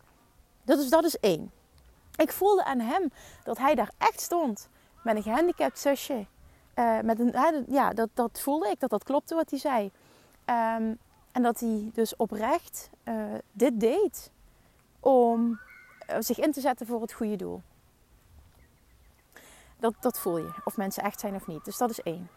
Dat 0.64 0.78
is, 0.78 0.88
dat 0.88 1.04
is 1.04 1.18
één. 1.18 1.50
Ik 2.16 2.32
voelde 2.32 2.64
aan 2.64 2.80
hem 2.80 3.10
dat 3.42 3.58
hij 3.58 3.74
daar 3.74 3.90
echt 3.98 4.20
stond. 4.20 4.68
Met 5.02 5.16
een 5.16 5.22
gehandicapt 5.22 5.78
zusje. 5.78 6.26
Uh, 6.74 7.00
met 7.00 7.18
een, 7.18 7.64
ja, 7.68 7.90
dat, 7.90 8.08
dat 8.14 8.40
voelde 8.40 8.68
ik. 8.68 8.80
Dat 8.80 8.90
dat 8.90 9.04
klopte 9.04 9.34
wat 9.34 9.50
hij 9.50 9.58
zei. 9.58 9.90
Um, 10.46 10.98
en 11.34 11.42
dat 11.42 11.60
hij 11.60 11.90
dus 11.92 12.16
oprecht 12.16 12.90
uh, 13.04 13.34
dit 13.52 13.80
deed 13.80 14.30
om 15.00 15.60
eh, 16.06 16.16
zich 16.20 16.38
in 16.38 16.52
te 16.52 16.60
zetten 16.60 16.86
voor 16.86 17.00
het 17.00 17.12
goede 17.12 17.36
doel. 17.36 17.62
Dat, 19.78 19.94
dat 20.00 20.18
voel 20.18 20.38
je, 20.38 20.52
of 20.64 20.76
mensen 20.76 21.02
echt 21.02 21.20
zijn 21.20 21.34
of 21.34 21.46
niet. 21.46 21.64
Dus 21.64 21.76
dat 21.76 21.90
is 21.90 22.00
één. 22.00 22.28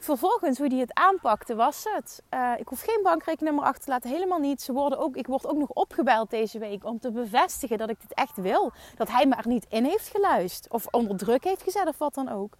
Vervolgens, 0.00 0.58
hoe 0.58 0.68
die 0.68 0.80
het 0.80 0.94
aanpakte, 0.94 1.54
was 1.54 1.84
het. 1.88 2.22
Uh, 2.34 2.52
ik 2.56 2.68
hoef 2.68 2.80
geen 2.80 3.00
bankrekeningnummer 3.02 3.68
achter 3.68 3.84
te 3.84 3.90
laten, 3.90 4.10
helemaal 4.10 4.38
niet. 4.38 4.62
Ze 4.62 4.72
worden 4.72 4.98
ook, 4.98 5.16
ik 5.16 5.26
word 5.26 5.46
ook 5.46 5.56
nog 5.56 5.70
opgebeld 5.70 6.30
deze 6.30 6.58
week 6.58 6.84
om 6.84 6.98
te 6.98 7.10
bevestigen 7.10 7.78
dat 7.78 7.90
ik 7.90 8.00
dit 8.00 8.14
echt 8.14 8.36
wil. 8.36 8.72
Dat 8.96 9.08
hij 9.08 9.26
me 9.26 9.34
er 9.34 9.48
niet 9.48 9.66
in 9.68 9.84
heeft 9.84 10.08
geluisterd, 10.08 10.72
of 10.72 10.86
onder 10.90 11.16
druk 11.16 11.44
heeft 11.44 11.62
gezet, 11.62 11.86
of 11.86 11.98
wat 11.98 12.14
dan 12.14 12.28
ook. 12.28 12.56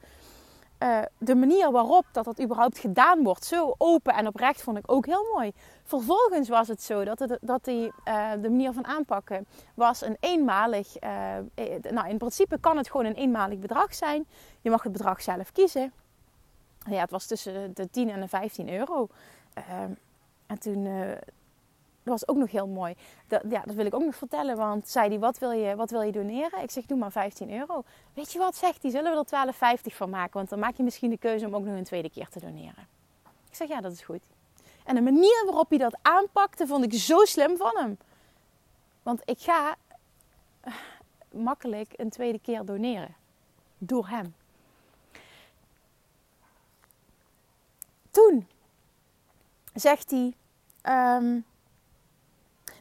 Uh, 0.82 0.98
de 1.18 1.34
manier 1.34 1.70
waarop 1.70 2.04
dat 2.12 2.24
dat 2.24 2.40
überhaupt 2.40 2.78
gedaan 2.78 3.22
wordt, 3.22 3.44
zo 3.44 3.74
open 3.78 4.14
en 4.14 4.26
oprecht, 4.26 4.62
vond 4.62 4.78
ik 4.78 4.92
ook 4.92 5.06
heel 5.06 5.26
mooi. 5.34 5.52
Vervolgens 5.84 6.48
was 6.48 6.68
het 6.68 6.82
zo 6.82 7.04
dat, 7.04 7.18
het, 7.18 7.38
dat 7.40 7.64
die, 7.64 7.92
uh, 8.08 8.30
de 8.32 8.50
manier 8.50 8.72
van 8.72 8.86
aanpakken 8.86 9.46
was 9.74 10.02
een 10.02 10.16
eenmalig. 10.20 10.94
Nou, 11.90 12.08
in 12.08 12.18
principe 12.18 12.60
kan 12.60 12.76
het 12.76 12.90
gewoon 12.90 13.06
een 13.06 13.14
eenmalig 13.14 13.58
bedrag 13.58 13.94
zijn. 13.94 14.26
Je 14.60 14.70
mag 14.70 14.82
het 14.82 14.92
bedrag 14.92 15.22
zelf 15.22 15.52
kiezen. 15.52 15.92
Ja, 16.86 17.00
het 17.00 17.10
was 17.10 17.26
tussen 17.26 17.74
de 17.74 17.90
10 17.90 18.10
en 18.10 18.20
de 18.20 18.28
15 18.28 18.72
euro. 18.72 19.08
en 20.46 20.58
toen 20.58 20.86
dat 22.08 22.20
was 22.20 22.28
ook 22.28 22.36
nog 22.36 22.50
heel 22.50 22.66
mooi. 22.66 22.94
Dat, 23.26 23.42
ja, 23.48 23.62
dat 23.64 23.74
wil 23.74 23.86
ik 23.86 23.94
ook 23.94 24.04
nog 24.04 24.16
vertellen. 24.16 24.56
Want 24.56 24.88
zei 24.88 25.08
hij, 25.08 25.18
wat 25.18 25.38
wil, 25.38 25.50
je, 25.50 25.76
wat 25.76 25.90
wil 25.90 26.00
je 26.00 26.12
doneren? 26.12 26.62
Ik 26.62 26.70
zeg, 26.70 26.86
doe 26.86 26.98
maar 26.98 27.12
15 27.12 27.52
euro. 27.52 27.82
Weet 28.14 28.32
je 28.32 28.38
wat, 28.38 28.56
zegt 28.56 28.82
hij, 28.82 28.90
zullen 28.90 29.12
we 29.12 29.36
er 29.36 29.76
12,50 29.78 29.94
van 29.96 30.10
maken? 30.10 30.32
Want 30.32 30.48
dan 30.48 30.58
maak 30.58 30.76
je 30.76 30.82
misschien 30.82 31.10
de 31.10 31.18
keuze 31.18 31.46
om 31.46 31.54
ook 31.54 31.64
nog 31.64 31.76
een 31.76 31.84
tweede 31.84 32.10
keer 32.10 32.28
te 32.28 32.40
doneren. 32.40 32.86
Ik 33.48 33.54
zeg, 33.54 33.68
ja, 33.68 33.80
dat 33.80 33.92
is 33.92 34.02
goed. 34.02 34.22
En 34.84 34.94
de 34.94 35.00
manier 35.00 35.42
waarop 35.44 35.68
hij 35.68 35.78
dat 35.78 35.98
aanpakte, 36.02 36.66
vond 36.66 36.84
ik 36.84 36.92
zo 36.92 37.24
slim 37.24 37.56
van 37.56 37.72
hem. 37.74 37.98
Want 39.02 39.20
ik 39.24 39.38
ga 39.38 39.76
makkelijk 41.30 41.92
een 41.96 42.10
tweede 42.10 42.38
keer 42.38 42.64
doneren. 42.64 43.14
Door 43.78 44.08
hem. 44.08 44.34
Toen 48.10 48.48
zegt 49.74 50.10
hij... 50.10 50.34
Um, 51.16 51.44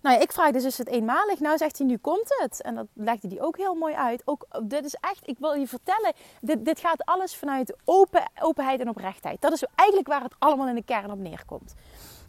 nou 0.02 0.16
ja, 0.16 0.22
ik 0.22 0.32
vraag 0.32 0.52
dus 0.52 0.64
is 0.64 0.78
het 0.78 0.88
eenmalig. 0.88 1.40
Nou 1.40 1.58
zegt 1.58 1.78
hij, 1.78 1.88
nu 1.88 1.98
komt 1.98 2.36
het. 2.42 2.62
En 2.62 2.76
dat 2.76 2.88
legde 2.94 3.28
hij 3.28 3.42
ook 3.42 3.58
heel 3.58 3.76
mooi 3.76 3.94
uit. 3.94 4.22
Ook, 4.26 4.46
dit 4.64 4.86
is 4.86 4.94
echt, 4.94 5.28
ik 5.28 5.38
wil 5.40 5.54
je 5.54 5.68
vertellen, 5.68 6.14
dit, 6.42 6.66
dit 6.66 6.80
gaat 6.80 7.06
alles 7.06 7.36
vanuit 7.36 7.76
open, 7.86 8.32
openheid 8.40 8.80
en 8.80 8.90
oprechtheid. 8.90 9.42
Dat 9.42 9.52
is 9.52 9.64
eigenlijk 9.76 10.10
waar 10.10 10.24
het 10.24 10.36
allemaal 10.40 10.68
in 10.68 10.76
de 10.76 10.84
kern 10.84 11.12
op 11.12 11.20
neerkomt. 11.20 11.74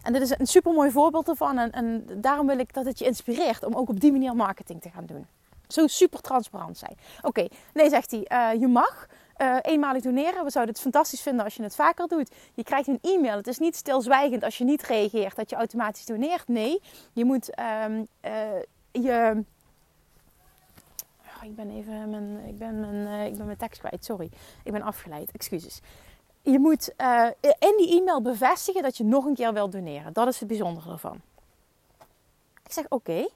En 0.03 0.13
dit 0.13 0.23
is 0.23 0.39
een 0.39 0.47
super 0.47 0.73
mooi 0.73 0.91
voorbeeld 0.91 1.29
ervan. 1.29 1.59
En, 1.59 1.73
en 1.73 2.07
daarom 2.21 2.47
wil 2.47 2.59
ik 2.59 2.75
dat 2.75 2.85
het 2.85 2.99
je 2.99 3.05
inspireert 3.05 3.65
om 3.65 3.75
ook 3.75 3.89
op 3.89 4.01
die 4.01 4.13
manier 4.13 4.37
marketing 4.37 4.83
te 4.83 4.91
gaan 4.91 5.07
doen. 5.07 5.27
Zo 5.69 5.87
super 5.87 6.21
transparant 6.21 6.79
zijn. 6.79 6.99
Oké, 7.23 7.49
nee, 7.75 7.89
zegt 7.89 8.11
hij, 8.11 8.53
uh, 8.55 8.61
je 8.61 8.69
mag 8.69 9.07
uh, 9.39 9.57
eenmalig 9.63 10.03
doneren. 10.03 10.45
We 10.45 10.51
zouden 10.51 10.75
het 10.75 10.83
fantastisch 10.83 11.21
vinden 11.21 11.45
als 11.45 11.55
je 11.55 11.63
het 11.63 11.75
vaker 11.75 12.09
doet. 12.09 12.31
Je 12.55 12.63
krijgt 12.63 12.89
een 12.89 12.99
e-mail. 13.03 13.37
Het 13.37 13.47
is 13.47 13.59
niet 13.59 13.77
stilzwijgend 13.77 14.45
als 14.45 14.59
je 14.59 14.65
niet 14.65 14.83
reageert 14.83 15.37
dat 15.37 15.51
je 15.51 15.57
automatisch 15.57 16.05
doneert. 16.05 16.49
Nee, 16.49 16.83
je 17.13 17.25
moet 17.25 17.59
um, 17.85 18.07
uh, 18.25 18.33
je. 18.91 19.45
Oh, 21.23 21.45
ik 21.45 21.57
ben 21.57 21.71
even 21.71 22.11
mijn, 22.11 22.47
ik 22.47 22.59
ben 22.59 22.81
mijn, 22.81 22.95
uh, 22.95 23.27
ik 23.27 23.37
ben 23.37 23.47
mijn 23.47 23.59
tekst 23.59 23.81
kwijt. 23.81 24.05
Sorry, 24.05 24.31
ik 24.65 24.73
ben 24.73 24.83
afgeleid. 24.83 25.31
Excuses. 25.31 25.81
Je 26.43 26.59
moet 26.59 26.95
in 27.59 27.75
die 27.77 28.01
e-mail 28.01 28.23
bevestigen 28.23 28.83
dat 28.83 28.97
je 28.97 29.05
nog 29.05 29.25
een 29.25 29.35
keer 29.35 29.53
wilt 29.53 29.73
doneren. 29.73 30.13
Dat 30.13 30.29
is 30.29 30.39
het 30.39 30.49
bijzondere 30.49 30.91
ervan. 30.91 31.21
Ik 32.65 32.73
zeg 32.73 32.85
oké. 32.89 33.29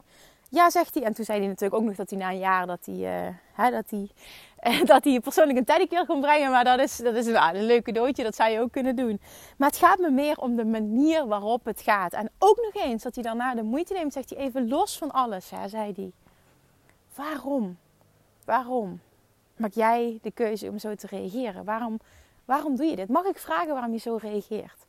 Ja, 0.48 0.70
zegt 0.70 0.94
hij. 0.94 1.02
En 1.02 1.14
toen 1.14 1.24
zei 1.24 1.38
hij 1.38 1.48
natuurlijk 1.48 1.80
ook 1.80 1.86
nog 1.86 1.96
dat 1.96 2.10
hij 2.10 2.18
na 2.18 2.30
een 2.30 2.38
jaar 2.38 2.66
dat 2.66 2.80
hij, 2.84 3.34
hè, 3.52 3.70
dat 3.70 3.90
hij, 3.90 4.10
dat 4.84 5.04
hij 5.04 5.20
persoonlijk 5.20 5.58
een 5.58 5.64
teddykeer 5.64 6.06
kon 6.06 6.20
brengen. 6.20 6.50
Maar 6.50 6.64
dat 6.64 6.78
is, 6.78 6.96
dat 6.96 7.14
is 7.14 7.26
een 7.26 7.64
leuk 7.64 7.84
cadeautje, 7.84 8.22
dat 8.22 8.34
zou 8.34 8.50
je 8.50 8.60
ook 8.60 8.72
kunnen 8.72 8.96
doen. 8.96 9.20
Maar 9.56 9.68
het 9.68 9.78
gaat 9.78 9.98
me 9.98 10.10
meer 10.10 10.38
om 10.38 10.56
de 10.56 10.64
manier 10.64 11.26
waarop 11.26 11.64
het 11.64 11.80
gaat. 11.80 12.12
En 12.12 12.30
ook 12.38 12.56
nog 12.56 12.84
eens 12.84 13.02
dat 13.02 13.14
hij 13.14 13.24
daarna 13.24 13.54
de 13.54 13.62
moeite 13.62 13.92
neemt, 13.92 14.12
zegt 14.12 14.30
hij 14.30 14.38
even 14.38 14.68
los 14.68 14.98
van 14.98 15.10
alles, 15.10 15.50
hè, 15.50 15.68
zei 15.68 15.92
hij. 15.96 16.12
Waarom? 17.14 17.78
Waarom 18.44 19.00
maak 19.56 19.72
jij 19.72 20.18
de 20.22 20.30
keuze 20.30 20.68
om 20.68 20.78
zo 20.78 20.94
te 20.94 21.06
reageren? 21.06 21.64
Waarom, 21.64 22.00
waarom 22.44 22.76
doe 22.76 22.86
je 22.86 22.96
dit? 22.96 23.08
Mag 23.08 23.24
ik 23.24 23.38
vragen 23.38 23.72
waarom 23.72 23.92
je 23.92 23.98
zo 23.98 24.18
reageert? 24.20 24.86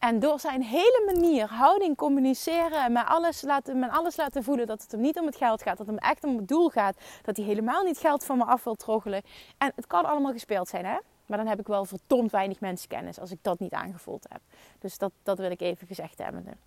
En 0.00 0.18
door 0.18 0.40
zijn 0.40 0.62
hele 0.62 1.02
manier, 1.14 1.46
houding, 1.48 1.96
communiceren 1.96 2.84
en 2.84 2.92
met 2.92 3.06
alles, 3.06 3.42
laten, 3.42 3.78
met 3.78 3.90
alles 3.90 4.16
laten 4.16 4.44
voelen 4.44 4.66
dat 4.66 4.82
het 4.82 4.92
hem 4.92 5.00
niet 5.00 5.18
om 5.18 5.26
het 5.26 5.36
geld 5.36 5.62
gaat, 5.62 5.78
dat 5.78 5.86
het 5.86 5.96
hem 5.96 6.10
echt 6.10 6.24
om 6.24 6.36
het 6.36 6.48
doel 6.48 6.68
gaat, 6.68 6.96
dat 7.22 7.36
hij 7.36 7.46
helemaal 7.46 7.82
niet 7.82 7.98
geld 7.98 8.24
van 8.24 8.38
me 8.38 8.44
af 8.44 8.64
wil 8.64 8.74
troggelen. 8.74 9.22
En 9.58 9.72
het 9.74 9.86
kan 9.86 10.04
allemaal 10.04 10.32
gespeeld 10.32 10.68
zijn, 10.68 10.84
hè? 10.84 10.96
Maar 11.26 11.38
dan 11.38 11.46
heb 11.46 11.60
ik 11.60 11.66
wel 11.66 11.84
verdomd 11.84 12.30
weinig 12.30 12.60
mensenkennis 12.60 13.20
als 13.20 13.30
ik 13.30 13.38
dat 13.42 13.58
niet 13.58 13.72
aangevoeld 13.72 14.26
heb. 14.28 14.40
Dus 14.78 14.98
dat, 14.98 15.12
dat 15.22 15.38
wil 15.38 15.50
ik 15.50 15.60
even 15.60 15.86
gezegd 15.86 16.18
hebben. 16.18 16.58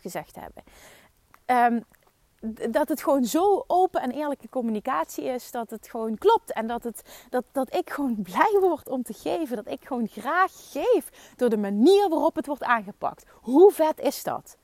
Gezegd 0.00 0.36
hebben. 0.36 0.62
Um, 1.74 1.84
dat 2.70 2.88
het 2.88 3.02
gewoon 3.02 3.24
zo 3.24 3.64
open 3.66 4.00
en 4.00 4.10
eerlijke 4.10 4.48
communicatie 4.48 5.24
is. 5.24 5.50
Dat 5.50 5.70
het 5.70 5.88
gewoon 5.88 6.18
klopt. 6.18 6.52
En 6.52 6.66
dat, 6.66 6.82
het, 6.84 7.02
dat, 7.30 7.44
dat 7.52 7.74
ik 7.74 7.90
gewoon 7.90 8.22
blij 8.32 8.58
word 8.60 8.88
om 8.88 9.02
te 9.02 9.12
geven. 9.12 9.56
Dat 9.56 9.68
ik 9.68 9.84
gewoon 9.84 10.08
graag 10.08 10.52
geef. 10.72 11.32
Door 11.36 11.48
de 11.48 11.56
manier 11.56 12.08
waarop 12.08 12.36
het 12.36 12.46
wordt 12.46 12.62
aangepakt. 12.62 13.24
Hoe 13.40 13.72
vet 13.72 14.00
is 14.00 14.22
dat? 14.22 14.56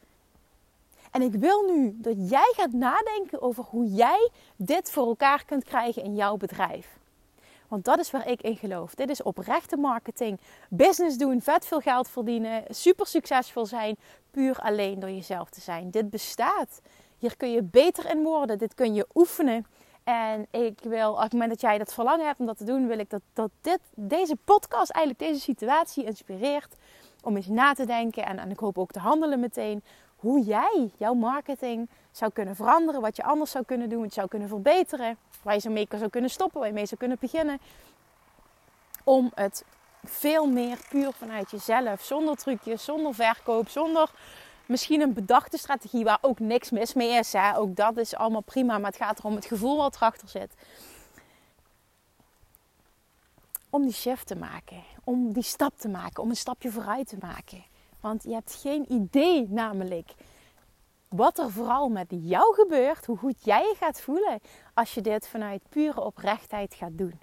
En 1.10 1.22
ik 1.22 1.34
wil 1.34 1.62
nu 1.62 1.96
dat 1.98 2.30
jij 2.30 2.52
gaat 2.56 2.72
nadenken 2.72 3.42
over 3.42 3.64
hoe 3.64 3.86
jij 3.86 4.30
dit 4.56 4.90
voor 4.90 5.06
elkaar 5.06 5.44
kunt 5.44 5.64
krijgen 5.64 6.02
in 6.02 6.14
jouw 6.14 6.36
bedrijf. 6.36 7.00
Want 7.68 7.84
dat 7.84 7.98
is 7.98 8.10
waar 8.10 8.28
ik 8.28 8.42
in 8.42 8.56
geloof. 8.56 8.94
Dit 8.94 9.10
is 9.10 9.22
oprechte 9.22 9.76
marketing. 9.76 10.40
Business 10.68 11.16
doen, 11.16 11.40
vet 11.40 11.66
veel 11.66 11.80
geld 11.80 12.08
verdienen, 12.08 12.64
super 12.68 13.06
succesvol 13.06 13.66
zijn, 13.66 13.96
puur 14.30 14.58
alleen 14.58 15.00
door 15.00 15.10
jezelf 15.10 15.50
te 15.50 15.60
zijn. 15.60 15.90
Dit 15.90 16.10
bestaat. 16.10 16.80
Hier 17.22 17.36
kun 17.36 17.52
je 17.52 17.62
beter 17.62 18.10
in 18.10 18.22
worden. 18.22 18.58
Dit 18.58 18.74
kun 18.74 18.94
je 18.94 19.06
oefenen. 19.14 19.66
En 20.04 20.46
ik 20.50 20.78
wil, 20.82 21.12
op 21.12 21.20
het 21.20 21.32
moment 21.32 21.50
dat 21.50 21.60
jij 21.60 21.78
dat 21.78 21.94
verlangen 21.94 22.26
hebt 22.26 22.40
om 22.40 22.46
dat 22.46 22.56
te 22.56 22.64
doen, 22.64 22.86
wil 22.86 22.98
ik 22.98 23.10
dat, 23.10 23.20
dat 23.32 23.50
dit, 23.60 23.80
deze 23.94 24.36
podcast, 24.44 24.90
eigenlijk 24.90 25.18
deze 25.18 25.40
situatie 25.40 26.04
inspireert 26.04 26.74
om 27.22 27.36
eens 27.36 27.46
na 27.46 27.72
te 27.72 27.86
denken 27.86 28.26
en, 28.26 28.38
en 28.38 28.50
ik 28.50 28.58
hoop 28.58 28.78
ook 28.78 28.90
te 28.90 28.98
handelen 28.98 29.40
meteen. 29.40 29.82
Hoe 30.16 30.44
jij 30.44 30.90
jouw 30.96 31.14
marketing 31.14 31.88
zou 32.10 32.32
kunnen 32.32 32.56
veranderen, 32.56 33.00
wat 33.00 33.16
je 33.16 33.22
anders 33.22 33.50
zou 33.50 33.64
kunnen 33.64 33.88
doen, 33.88 34.00
wat 34.00 34.08
je 34.08 34.14
zou 34.14 34.28
kunnen 34.28 34.48
verbeteren, 34.48 35.16
waar 35.42 35.54
je 35.54 35.60
zo 35.60 35.70
mee 35.70 35.86
zou 35.90 36.10
kunnen 36.10 36.30
stoppen, 36.30 36.58
waar 36.58 36.68
je 36.68 36.74
mee 36.74 36.86
zou 36.86 37.00
kunnen 37.00 37.18
beginnen. 37.20 37.58
Om 39.04 39.30
het 39.34 39.64
veel 40.04 40.46
meer 40.46 40.78
puur 40.88 41.12
vanuit 41.12 41.50
jezelf, 41.50 42.02
zonder 42.02 42.36
trucjes, 42.36 42.84
zonder 42.84 43.14
verkoop, 43.14 43.68
zonder 43.68 44.10
misschien 44.66 45.00
een 45.00 45.12
bedachte 45.12 45.58
strategie 45.58 46.04
waar 46.04 46.18
ook 46.20 46.38
niks 46.38 46.70
mis 46.70 46.94
mee 46.94 47.10
is. 47.10 47.32
Hè? 47.32 47.56
Ook 47.56 47.76
dat 47.76 47.96
is 47.96 48.14
allemaal 48.14 48.42
prima, 48.42 48.78
maar 48.78 48.90
het 48.90 49.00
gaat 49.00 49.18
erom 49.18 49.34
het 49.34 49.44
gevoel 49.44 49.76
wat 49.76 49.96
erachter 49.96 50.28
zit. 50.28 50.54
Om 53.70 53.82
die 53.82 53.92
shift 53.92 54.26
te 54.26 54.36
maken, 54.36 54.82
om 55.04 55.32
die 55.32 55.42
stap 55.42 55.78
te 55.78 55.88
maken, 55.88 56.22
om 56.22 56.28
een 56.28 56.36
stapje 56.36 56.70
vooruit 56.70 57.08
te 57.08 57.16
maken. 57.20 57.64
Want 58.00 58.22
je 58.22 58.32
hebt 58.32 58.54
geen 58.54 58.92
idee 58.92 59.46
namelijk 59.48 60.14
wat 61.08 61.38
er 61.38 61.50
vooral 61.50 61.88
met 61.88 62.06
jou 62.08 62.54
gebeurt, 62.54 63.06
hoe 63.06 63.16
goed 63.16 63.44
jij 63.44 63.62
je 63.62 63.74
gaat 63.78 64.00
voelen 64.00 64.40
als 64.74 64.94
je 64.94 65.00
dit 65.00 65.28
vanuit 65.28 65.62
pure 65.68 66.00
oprechtheid 66.00 66.74
gaat 66.74 66.98
doen. 66.98 67.20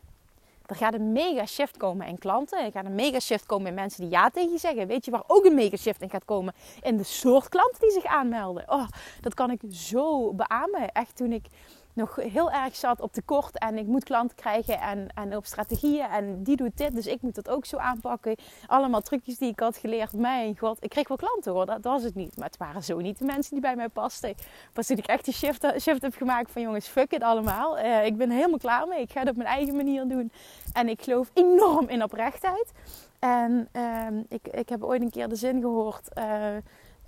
Er 0.69 0.75
gaat 0.75 0.93
een 0.93 1.11
mega 1.11 1.45
shift 1.45 1.77
komen 1.77 2.07
in 2.07 2.17
klanten. 2.17 2.65
Er 2.65 2.71
gaat 2.71 2.85
een 2.85 2.95
mega 2.95 3.19
shift 3.19 3.45
komen 3.45 3.67
in 3.67 3.73
mensen 3.73 4.01
die 4.01 4.09
ja 4.11 4.29
tegen 4.29 4.51
je 4.51 4.57
zeggen. 4.57 4.87
Weet 4.87 5.05
je 5.05 5.11
waar 5.11 5.23
ook 5.27 5.45
een 5.45 5.55
mega 5.55 5.77
shift 5.77 6.01
in 6.01 6.09
gaat 6.09 6.25
komen? 6.25 6.53
In 6.81 6.97
de 6.97 7.03
soort 7.03 7.49
klanten 7.49 7.79
die 7.79 7.91
zich 7.91 8.05
aanmelden. 8.05 8.63
Oh, 8.67 8.87
dat 9.21 9.33
kan 9.33 9.51
ik 9.51 9.61
zo 9.71 10.33
beamen. 10.33 10.91
Echt 10.91 11.15
toen 11.15 11.31
ik 11.31 11.45
nog 11.93 12.15
heel 12.15 12.51
erg 12.51 12.75
zat 12.75 13.01
op 13.01 13.13
tekort 13.13 13.57
en 13.57 13.77
ik 13.77 13.85
moet 13.85 14.03
klanten 14.03 14.35
krijgen 14.35 14.79
en, 14.79 15.07
en 15.15 15.35
op 15.35 15.45
strategieën 15.45 16.05
en 16.05 16.43
die 16.43 16.55
doet 16.55 16.77
dit, 16.77 16.95
dus 16.95 17.07
ik 17.07 17.21
moet 17.21 17.35
dat 17.35 17.49
ook 17.49 17.65
zo 17.65 17.77
aanpakken. 17.77 18.35
Allemaal 18.67 19.01
trucjes 19.01 19.37
die 19.37 19.51
ik 19.51 19.59
had 19.59 19.77
geleerd. 19.77 20.13
Mijn 20.13 20.57
god, 20.57 20.77
ik 20.83 20.89
kreeg 20.89 21.07
wel 21.07 21.17
klanten 21.17 21.51
hoor, 21.51 21.65
dat 21.65 21.83
was 21.83 22.03
het 22.03 22.15
niet. 22.15 22.37
Maar 22.37 22.47
het 22.47 22.57
waren 22.57 22.83
zo 22.83 22.97
niet 22.97 23.19
de 23.19 23.25
mensen 23.25 23.51
die 23.51 23.61
bij 23.61 23.75
mij 23.75 23.89
pasten. 23.89 24.35
Pas 24.73 24.87
toen 24.87 24.97
ik 24.97 25.05
echt 25.05 25.25
die 25.25 25.33
shift, 25.33 25.65
shift 25.79 26.01
heb 26.01 26.15
gemaakt 26.15 26.51
van 26.51 26.61
jongens, 26.61 26.87
fuck 26.87 27.11
it 27.11 27.23
allemaal. 27.23 27.79
Uh, 27.79 28.05
ik 28.05 28.17
ben 28.17 28.29
helemaal 28.29 28.57
klaar 28.57 28.87
mee, 28.87 29.01
ik 29.01 29.11
ga 29.11 29.19
het 29.19 29.29
op 29.29 29.35
mijn 29.35 29.49
eigen 29.49 29.75
manier 29.75 30.07
doen. 30.07 30.31
En 30.73 30.89
ik 30.89 31.01
geloof 31.01 31.31
enorm 31.33 31.87
in 31.87 32.03
oprechtheid. 32.03 32.71
En 33.19 33.69
uh, 33.73 34.07
ik, 34.29 34.47
ik 34.47 34.69
heb 34.69 34.83
ooit 34.83 35.01
een 35.01 35.09
keer 35.09 35.29
de 35.29 35.35
zin 35.35 35.61
gehoord... 35.61 36.09
Uh, 36.17 36.23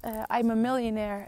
uh, 0.06 0.40
I'm 0.40 0.50
a 0.50 0.56
millionaire 0.56 1.28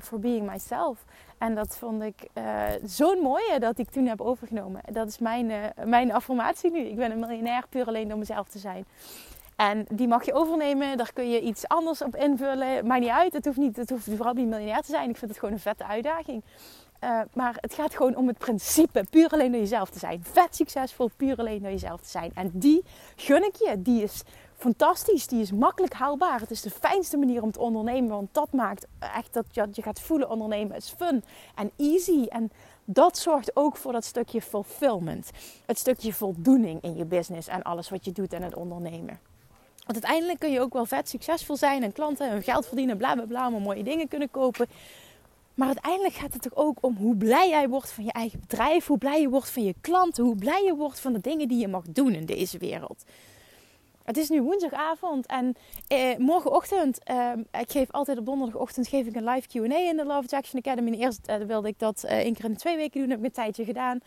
for 0.00 0.18
being 0.18 0.50
myself. 0.50 1.04
En 1.44 1.54
dat 1.54 1.76
vond 1.76 2.02
ik 2.02 2.28
uh, 2.34 2.64
zo'n 2.84 3.18
mooie 3.18 3.58
dat 3.58 3.78
ik 3.78 3.90
toen 3.90 4.06
heb 4.06 4.20
overgenomen. 4.20 4.80
Dat 4.92 5.08
is 5.08 5.18
mijn, 5.18 5.52
mijn 5.84 6.12
affirmatie 6.12 6.70
nu. 6.70 6.78
Ik 6.78 6.96
ben 6.96 7.10
een 7.10 7.18
miljonair 7.18 7.64
puur 7.68 7.86
alleen 7.86 8.08
door 8.08 8.18
mezelf 8.18 8.48
te 8.48 8.58
zijn. 8.58 8.84
En 9.56 9.86
die 9.92 10.08
mag 10.08 10.24
je 10.24 10.32
overnemen. 10.32 10.96
Daar 10.96 11.12
kun 11.12 11.30
je 11.30 11.40
iets 11.40 11.68
anders 11.68 12.02
op 12.02 12.16
invullen. 12.16 12.86
Maakt 12.86 13.00
niet 13.00 13.10
uit. 13.10 13.32
Het 13.32 13.44
hoeft, 13.44 13.58
niet, 13.58 13.76
het 13.76 13.90
hoeft 13.90 14.04
vooral 14.04 14.32
niet 14.32 14.48
miljonair 14.48 14.82
te 14.82 14.90
zijn. 14.90 15.10
Ik 15.10 15.16
vind 15.16 15.30
het 15.30 15.40
gewoon 15.40 15.54
een 15.54 15.60
vette 15.60 15.84
uitdaging. 15.84 16.42
maar 17.32 17.56
het 17.60 17.74
gaat 17.74 17.96
gewoon 17.96 18.16
om 18.16 18.26
het 18.26 18.38
principe. 18.38 19.04
Puur 19.10 19.28
alleen 19.28 19.52
door 19.52 19.60
jezelf 19.60 19.90
te 19.90 19.98
zijn. 19.98 20.24
Vet 20.24 20.56
succesvol. 20.56 21.10
Puur 21.16 21.36
alleen 21.36 21.62
door 21.62 21.70
jezelf 21.70 22.00
te 22.00 22.08
zijn. 22.08 22.30
En 22.34 22.50
die 22.52 22.84
gun 23.16 23.44
ik 23.44 23.56
je. 23.56 23.82
Die 23.82 24.02
is 24.02 24.22
fantastisch. 24.64 25.26
Die 25.26 25.40
is 25.40 25.52
makkelijk 25.52 25.92
haalbaar. 25.92 26.40
Het 26.40 26.50
is 26.50 26.60
de 26.60 26.70
fijnste 26.70 27.16
manier 27.16 27.42
om 27.42 27.52
te 27.52 27.60
ondernemen. 27.60 28.10
Want 28.10 28.28
dat 28.32 28.52
maakt 28.52 28.86
echt 28.98 29.32
dat 29.32 29.44
je, 29.50 29.68
je 29.72 29.82
gaat 29.82 30.00
voelen 30.00 30.30
ondernemen 30.30 30.76
is 30.76 30.94
fun 30.96 31.24
en 31.54 31.70
easy. 31.76 32.24
En 32.28 32.50
dat 32.84 33.18
zorgt 33.18 33.56
ook 33.56 33.76
voor 33.76 33.92
dat 33.92 34.04
stukje 34.04 34.42
fulfillment. 34.42 35.30
Het 35.66 35.78
stukje 35.78 36.12
voldoening 36.12 36.82
in 36.82 36.96
je 36.96 37.04
business 37.04 37.48
en 37.48 37.62
alles 37.62 37.90
wat 37.90 38.04
je 38.04 38.12
doet 38.12 38.32
en 38.32 38.42
het 38.42 38.54
ondernemen. 38.54 39.18
Want 39.86 40.04
uiteindelijk 40.04 40.38
kun 40.38 40.50
je 40.50 40.60
ook 40.60 40.72
wel 40.72 40.86
vet 40.86 41.08
succesvol 41.08 41.56
zijn 41.56 41.82
en 41.82 41.92
klanten 41.92 42.30
en 42.30 42.42
geld 42.42 42.66
verdienen, 42.66 42.96
bla 42.96 43.14
bla 43.14 43.24
bla, 43.24 43.48
maar 43.48 43.60
mooie 43.60 43.82
dingen 43.82 44.08
kunnen 44.08 44.30
kopen. 44.30 44.66
Maar 45.54 45.66
uiteindelijk 45.66 46.14
gaat 46.14 46.32
het 46.32 46.42
toch 46.42 46.56
ook 46.56 46.78
om 46.80 46.96
hoe 46.96 47.16
blij 47.16 47.48
jij 47.48 47.68
wordt 47.68 47.92
van 47.92 48.04
je 48.04 48.12
eigen 48.12 48.40
bedrijf, 48.40 48.86
hoe 48.86 48.98
blij 48.98 49.20
je 49.20 49.28
wordt 49.28 49.50
van 49.50 49.64
je 49.64 49.74
klanten, 49.80 50.24
hoe 50.24 50.36
blij 50.36 50.62
je 50.64 50.74
wordt 50.74 51.00
van 51.00 51.12
de 51.12 51.20
dingen 51.20 51.48
die 51.48 51.58
je 51.58 51.68
mag 51.68 51.84
doen 51.88 52.12
in 52.12 52.26
deze 52.26 52.58
wereld. 52.58 53.04
Het 54.04 54.16
is 54.16 54.28
nu 54.28 54.42
woensdagavond 54.42 55.26
en 55.26 55.56
eh, 55.86 56.16
morgenochtend, 56.16 57.02
eh, 57.02 57.32
ik 57.60 57.70
geef 57.70 57.90
altijd 57.90 58.18
op 58.18 58.26
donderdagochtend 58.26 58.88
geef 58.88 59.06
ik 59.06 59.16
een 59.16 59.24
live 59.24 59.48
Q&A 59.48 59.78
in 59.78 59.96
de 59.96 60.04
Love 60.04 60.36
Action 60.36 60.58
Academy. 60.58 60.96
Eerst 60.96 61.26
eh, 61.26 61.36
wilde 61.36 61.68
ik 61.68 61.78
dat 61.78 62.04
eh, 62.04 62.18
één 62.18 62.34
keer 62.34 62.44
in 62.44 62.52
de 62.52 62.58
twee 62.58 62.76
weken 62.76 63.00
doen, 63.00 63.10
heb 63.10 63.18
ik 63.18 63.24
een 63.24 63.32
tijdje 63.32 63.64
gedaan. 63.64 63.98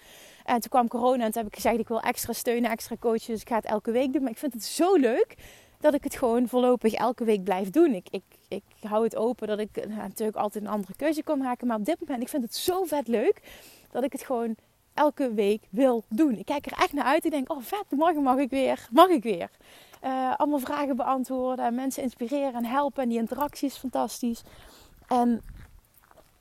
En 0.46 0.60
toen 0.60 0.70
kwam 0.70 0.88
corona 0.88 1.24
en 1.24 1.32
toen 1.32 1.42
heb 1.42 1.52
ik 1.52 1.56
gezegd 1.56 1.80
ik 1.80 1.88
wil 1.88 2.02
extra 2.02 2.34
steunen, 2.34 2.72
extra 2.72 2.96
coachen, 3.00 3.34
dus 3.34 3.42
ik 3.42 3.48
ga 3.48 3.56
het 3.56 3.66
elke 3.66 3.92
week 3.92 4.14
doen. 4.14 4.22
Maar 4.22 4.32
ik 4.32 4.38
vind 4.38 4.54
het 4.54 4.64
zo 4.64 4.96
leuk 4.96 5.36
dat 5.80 5.94
ik 5.94 6.04
het 6.04 6.16
gewoon 6.16 6.48
voorlopig 6.48 6.94
elke 6.94 7.24
week 7.24 7.44
blijf 7.44 7.70
doen. 7.70 7.94
Ik, 7.94 8.08
ik, 8.10 8.24
ik 8.48 8.64
hou 8.82 9.04
het 9.04 9.16
open 9.16 9.48
dat 9.48 9.60
ik 9.60 9.76
nou, 9.76 10.02
natuurlijk 10.02 10.38
altijd 10.38 10.64
een 10.64 10.70
andere 10.70 10.96
keuze 10.96 11.24
kan 11.24 11.38
maken. 11.38 11.68
Maar 11.68 11.78
op 11.78 11.86
dit 11.86 12.00
moment, 12.00 12.22
ik 12.22 12.30
vind 12.30 12.44
het 12.44 12.56
zo 12.56 12.84
vet 12.84 13.08
leuk 13.08 13.42
dat 13.92 14.04
ik 14.04 14.12
het 14.12 14.24
gewoon 14.24 14.56
elke 14.94 15.34
week 15.34 15.64
wil 15.70 16.04
doen. 16.10 16.38
Ik 16.38 16.46
kijk 16.46 16.66
er 16.66 16.78
echt 16.82 16.94
naar 16.94 17.06
uit. 17.06 17.26
Ik 17.26 17.32
denk, 17.32 17.52
oh 17.52 17.62
vet, 17.62 17.86
morgen 17.90 18.24
mag 18.24 18.38
ik 18.38 18.50
weer. 18.50 18.88
Mag 18.92 19.08
ik 19.10 19.24
weer. 19.24 19.50
Uh, 20.08 20.34
allemaal 20.36 20.60
vragen 20.60 20.96
beantwoorden, 20.96 21.76
mensen 21.76 22.04
inspireren 22.04 22.54
en 22.54 22.66
helpen. 22.66 23.04
En 23.04 23.10
die 23.10 23.18
interactie 23.18 23.68
is 23.68 23.78
fantastisch. 23.78 24.44
En 25.08 25.42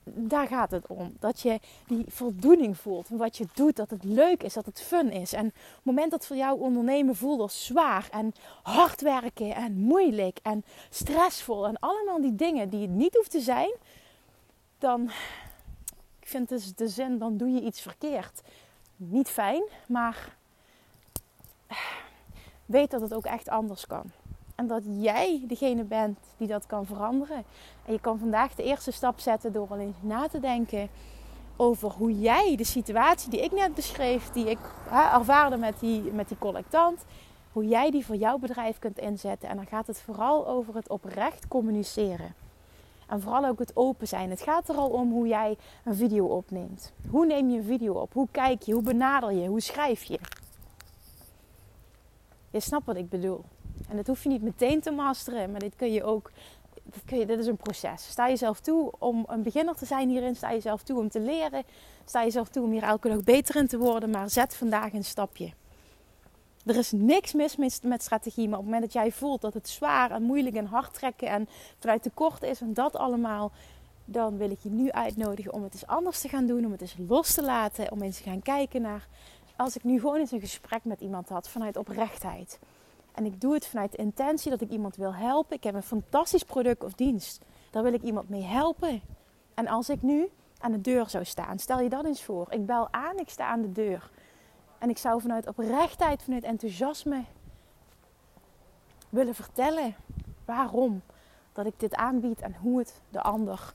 daar 0.03 0.47
gaat 0.47 0.71
het 0.71 0.87
om. 0.87 1.15
Dat 1.19 1.39
je 1.39 1.59
die 1.87 2.05
voldoening 2.07 2.77
voelt 2.77 3.07
van 3.07 3.17
wat 3.17 3.37
je 3.37 3.47
doet. 3.53 3.75
Dat 3.75 3.89
het 3.89 4.03
leuk 4.03 4.43
is, 4.43 4.53
dat 4.53 4.65
het 4.65 4.81
fun 4.81 5.11
is. 5.11 5.33
En 5.33 5.45
het 5.45 5.83
moment 5.83 6.11
dat 6.11 6.25
voor 6.25 6.35
jou 6.35 6.59
ondernemen 6.59 7.15
voelt 7.15 7.39
als 7.39 7.65
zwaar 7.65 8.07
en 8.11 8.33
hard 8.63 9.01
werken 9.01 9.55
en 9.55 9.73
moeilijk 9.73 10.39
en 10.43 10.65
stressvol. 10.89 11.67
En 11.67 11.79
allemaal 11.79 12.21
die 12.21 12.35
dingen 12.35 12.69
die 12.69 12.81
het 12.81 12.89
niet 12.89 13.15
hoeft 13.15 13.31
te 13.31 13.41
zijn. 13.41 13.71
Dan, 14.77 15.03
ik 16.19 16.27
vind 16.27 16.49
dus 16.49 16.75
de 16.75 16.87
zin, 16.87 17.17
dan 17.17 17.37
doe 17.37 17.49
je 17.49 17.61
iets 17.61 17.81
verkeerd. 17.81 18.41
Niet 18.95 19.29
fijn, 19.29 19.63
maar 19.87 20.35
weet 22.67 22.91
dat 22.91 23.01
het 23.01 23.13
ook 23.13 23.25
echt 23.25 23.49
anders 23.49 23.87
kan. 23.87 24.03
En 24.55 24.67
dat 24.67 24.83
jij 24.85 25.43
degene 25.47 25.83
bent 25.83 26.19
die 26.37 26.47
dat 26.47 26.65
kan 26.65 26.85
veranderen. 26.85 27.43
En 27.85 27.93
je 27.93 27.99
kan 27.99 28.19
vandaag 28.19 28.55
de 28.55 28.63
eerste 28.63 28.91
stap 28.91 29.19
zetten 29.19 29.53
door 29.53 29.67
al 29.69 29.77
eens 29.77 29.95
na 29.99 30.27
te 30.27 30.39
denken 30.39 30.89
over 31.55 31.91
hoe 31.91 32.19
jij 32.19 32.55
de 32.55 32.63
situatie 32.63 33.29
die 33.29 33.43
ik 33.43 33.51
net 33.51 33.73
beschreef, 33.73 34.29
die 34.29 34.49
ik 34.49 34.57
hè, 34.89 35.17
ervaarde 35.17 35.57
met 35.57 35.79
die, 35.79 36.01
met 36.01 36.27
die 36.27 36.37
collectant, 36.37 37.05
hoe 37.51 37.67
jij 37.67 37.91
die 37.91 38.05
voor 38.05 38.15
jouw 38.15 38.37
bedrijf 38.37 38.79
kunt 38.79 38.97
inzetten. 38.99 39.49
En 39.49 39.55
dan 39.55 39.67
gaat 39.67 39.87
het 39.87 40.01
vooral 40.01 40.47
over 40.47 40.75
het 40.75 40.89
oprecht 40.89 41.47
communiceren. 41.47 42.33
En 43.07 43.21
vooral 43.21 43.45
ook 43.45 43.59
het 43.59 43.71
open 43.73 44.07
zijn. 44.07 44.29
Het 44.29 44.41
gaat 44.41 44.69
er 44.69 44.75
al 44.75 44.89
om 44.89 45.11
hoe 45.11 45.27
jij 45.27 45.57
een 45.83 45.95
video 45.95 46.25
opneemt. 46.25 46.93
Hoe 47.09 47.25
neem 47.25 47.49
je 47.49 47.57
een 47.57 47.63
video 47.63 47.93
op? 47.93 48.13
Hoe 48.13 48.27
kijk 48.31 48.61
je? 48.61 48.73
Hoe 48.73 48.83
benader 48.83 49.31
je? 49.31 49.47
Hoe 49.47 49.61
schrijf 49.61 50.03
je? 50.03 50.19
Je 52.57 52.63
snapt 52.63 52.85
wat 52.85 52.95
ik 52.95 53.09
bedoel. 53.09 53.43
En 53.89 53.95
dat 53.95 54.07
hoef 54.07 54.23
je 54.23 54.29
niet 54.29 54.41
meteen 54.41 54.81
te 54.81 54.91
masteren, 54.91 55.51
maar 55.51 55.59
dit 55.59 55.75
kun 55.75 55.91
je 55.91 56.03
ook. 56.03 56.31
Dit, 56.83 57.03
kun 57.05 57.17
je, 57.17 57.25
dit 57.25 57.39
is 57.39 57.47
een 57.47 57.57
proces. 57.57 58.07
Sta 58.09 58.27
jezelf 58.27 58.59
toe 58.59 58.91
om 58.99 59.25
een 59.27 59.43
beginner 59.43 59.75
te 59.75 59.85
zijn 59.85 60.09
hierin. 60.09 60.35
Sta 60.35 60.51
jezelf 60.51 60.83
toe 60.83 60.99
om 60.99 61.09
te 61.09 61.19
leren. 61.19 61.63
Sta 62.05 62.23
jezelf 62.23 62.49
toe 62.49 62.63
om 62.63 62.71
hier 62.71 62.83
elke 62.83 63.07
dag 63.09 63.23
beter 63.23 63.55
in 63.55 63.67
te 63.67 63.77
worden. 63.77 64.09
Maar 64.09 64.29
zet 64.29 64.55
vandaag 64.55 64.93
een 64.93 65.03
stapje. 65.03 65.53
Er 66.65 66.75
is 66.75 66.91
niks 66.91 67.33
mis 67.33 67.55
met 67.81 68.03
strategie, 68.03 68.49
maar 68.49 68.59
op 68.59 68.65
het 68.65 68.73
moment 68.73 68.93
dat 68.93 69.03
jij 69.03 69.11
voelt 69.11 69.41
dat 69.41 69.53
het 69.53 69.69
zwaar 69.69 70.11
en 70.11 70.23
moeilijk 70.23 70.55
en 70.55 70.65
hard 70.65 70.93
trekken 70.93 71.27
en 71.27 71.49
vanuit 71.79 72.01
tekort 72.01 72.43
is 72.43 72.61
en 72.61 72.73
dat 72.73 72.95
allemaal, 72.95 73.51
dan 74.05 74.37
wil 74.37 74.51
ik 74.51 74.59
je 74.61 74.69
nu 74.69 74.91
uitnodigen 74.91 75.53
om 75.53 75.63
het 75.63 75.73
eens 75.73 75.87
anders 75.87 76.21
te 76.21 76.29
gaan 76.29 76.45
doen, 76.45 76.65
om 76.65 76.71
het 76.71 76.81
eens 76.81 76.95
los 77.07 77.33
te 77.33 77.43
laten, 77.43 77.91
om 77.91 78.01
eens 78.01 78.17
te 78.17 78.23
gaan 78.23 78.41
kijken 78.41 78.81
naar 78.81 79.07
als 79.57 79.75
ik 79.75 79.83
nu 79.83 79.99
gewoon 79.99 80.19
eens 80.19 80.31
een 80.31 80.39
gesprek 80.39 80.85
met 80.85 81.01
iemand 81.01 81.29
had 81.29 81.49
vanuit 81.49 81.77
oprechtheid. 81.77 82.59
En 83.13 83.25
ik 83.25 83.41
doe 83.41 83.53
het 83.53 83.67
vanuit 83.67 83.91
de 83.91 83.97
intentie 83.97 84.51
dat 84.51 84.61
ik 84.61 84.69
iemand 84.69 84.95
wil 84.95 85.13
helpen. 85.13 85.55
Ik 85.55 85.63
heb 85.63 85.75
een 85.75 85.83
fantastisch 85.83 86.43
product 86.43 86.83
of 86.83 86.93
dienst. 86.93 87.45
Daar 87.71 87.83
wil 87.83 87.93
ik 87.93 88.01
iemand 88.01 88.29
mee 88.29 88.43
helpen. 88.43 89.01
En 89.53 89.67
als 89.67 89.89
ik 89.89 90.01
nu 90.01 90.29
aan 90.59 90.71
de 90.71 90.81
deur 90.81 91.09
zou 91.09 91.25
staan, 91.25 91.59
stel 91.59 91.79
je 91.79 91.89
dat 91.89 92.05
eens 92.05 92.23
voor. 92.23 92.47
Ik 92.49 92.65
bel 92.65 92.87
aan, 92.91 93.17
ik 93.17 93.29
sta 93.29 93.47
aan 93.47 93.61
de 93.61 93.71
deur. 93.71 94.09
En 94.79 94.89
ik 94.89 94.97
zou 94.97 95.21
vanuit 95.21 95.47
oprechtheid, 95.47 96.23
vanuit 96.23 96.43
enthousiasme 96.43 97.23
willen 99.09 99.35
vertellen 99.35 99.95
waarom 100.45 101.01
dat 101.53 101.65
ik 101.65 101.79
dit 101.79 101.95
aanbied 101.95 102.41
en 102.41 102.55
hoe 102.55 102.77
het 102.79 103.01
de 103.09 103.21
ander 103.21 103.73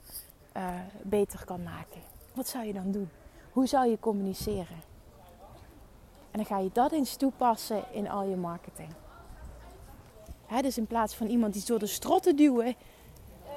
uh, 0.56 0.74
beter 1.02 1.44
kan 1.44 1.62
maken. 1.62 2.00
Wat 2.34 2.48
zou 2.48 2.64
je 2.64 2.72
dan 2.72 2.90
doen? 2.90 3.10
Hoe 3.52 3.66
zou 3.66 3.88
je 3.88 3.98
communiceren? 4.00 4.91
En 6.32 6.38
dan 6.38 6.46
ga 6.46 6.58
je 6.58 6.70
dat 6.72 6.92
eens 6.92 7.16
toepassen 7.16 7.84
in 7.92 8.10
al 8.10 8.24
je 8.24 8.36
marketing. 8.36 8.88
Dus 10.60 10.78
in 10.78 10.86
plaats 10.86 11.14
van 11.14 11.26
iemand 11.26 11.52
die 11.52 11.64
door 11.64 11.78
de 11.78 11.86
strot 11.86 12.22
te 12.22 12.34
duwen, 12.34 12.74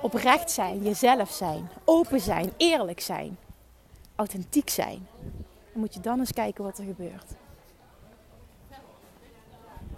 oprecht 0.02 0.52
zijn, 0.52 0.84
jezelf 0.84 1.32
zijn, 1.32 1.70
open 1.86 2.20
zijn, 2.20 2.54
eerlijk 2.58 3.00
zijn, 3.00 3.38
authentiek 4.16 4.70
zijn. 4.70 5.08
Dan 5.72 5.82
moet 5.82 5.94
je 5.94 6.00
dan 6.00 6.20
eens 6.20 6.34
kijken 6.34 6.64
wat 6.64 6.78
er 6.78 6.86
gebeurt. 6.86 7.32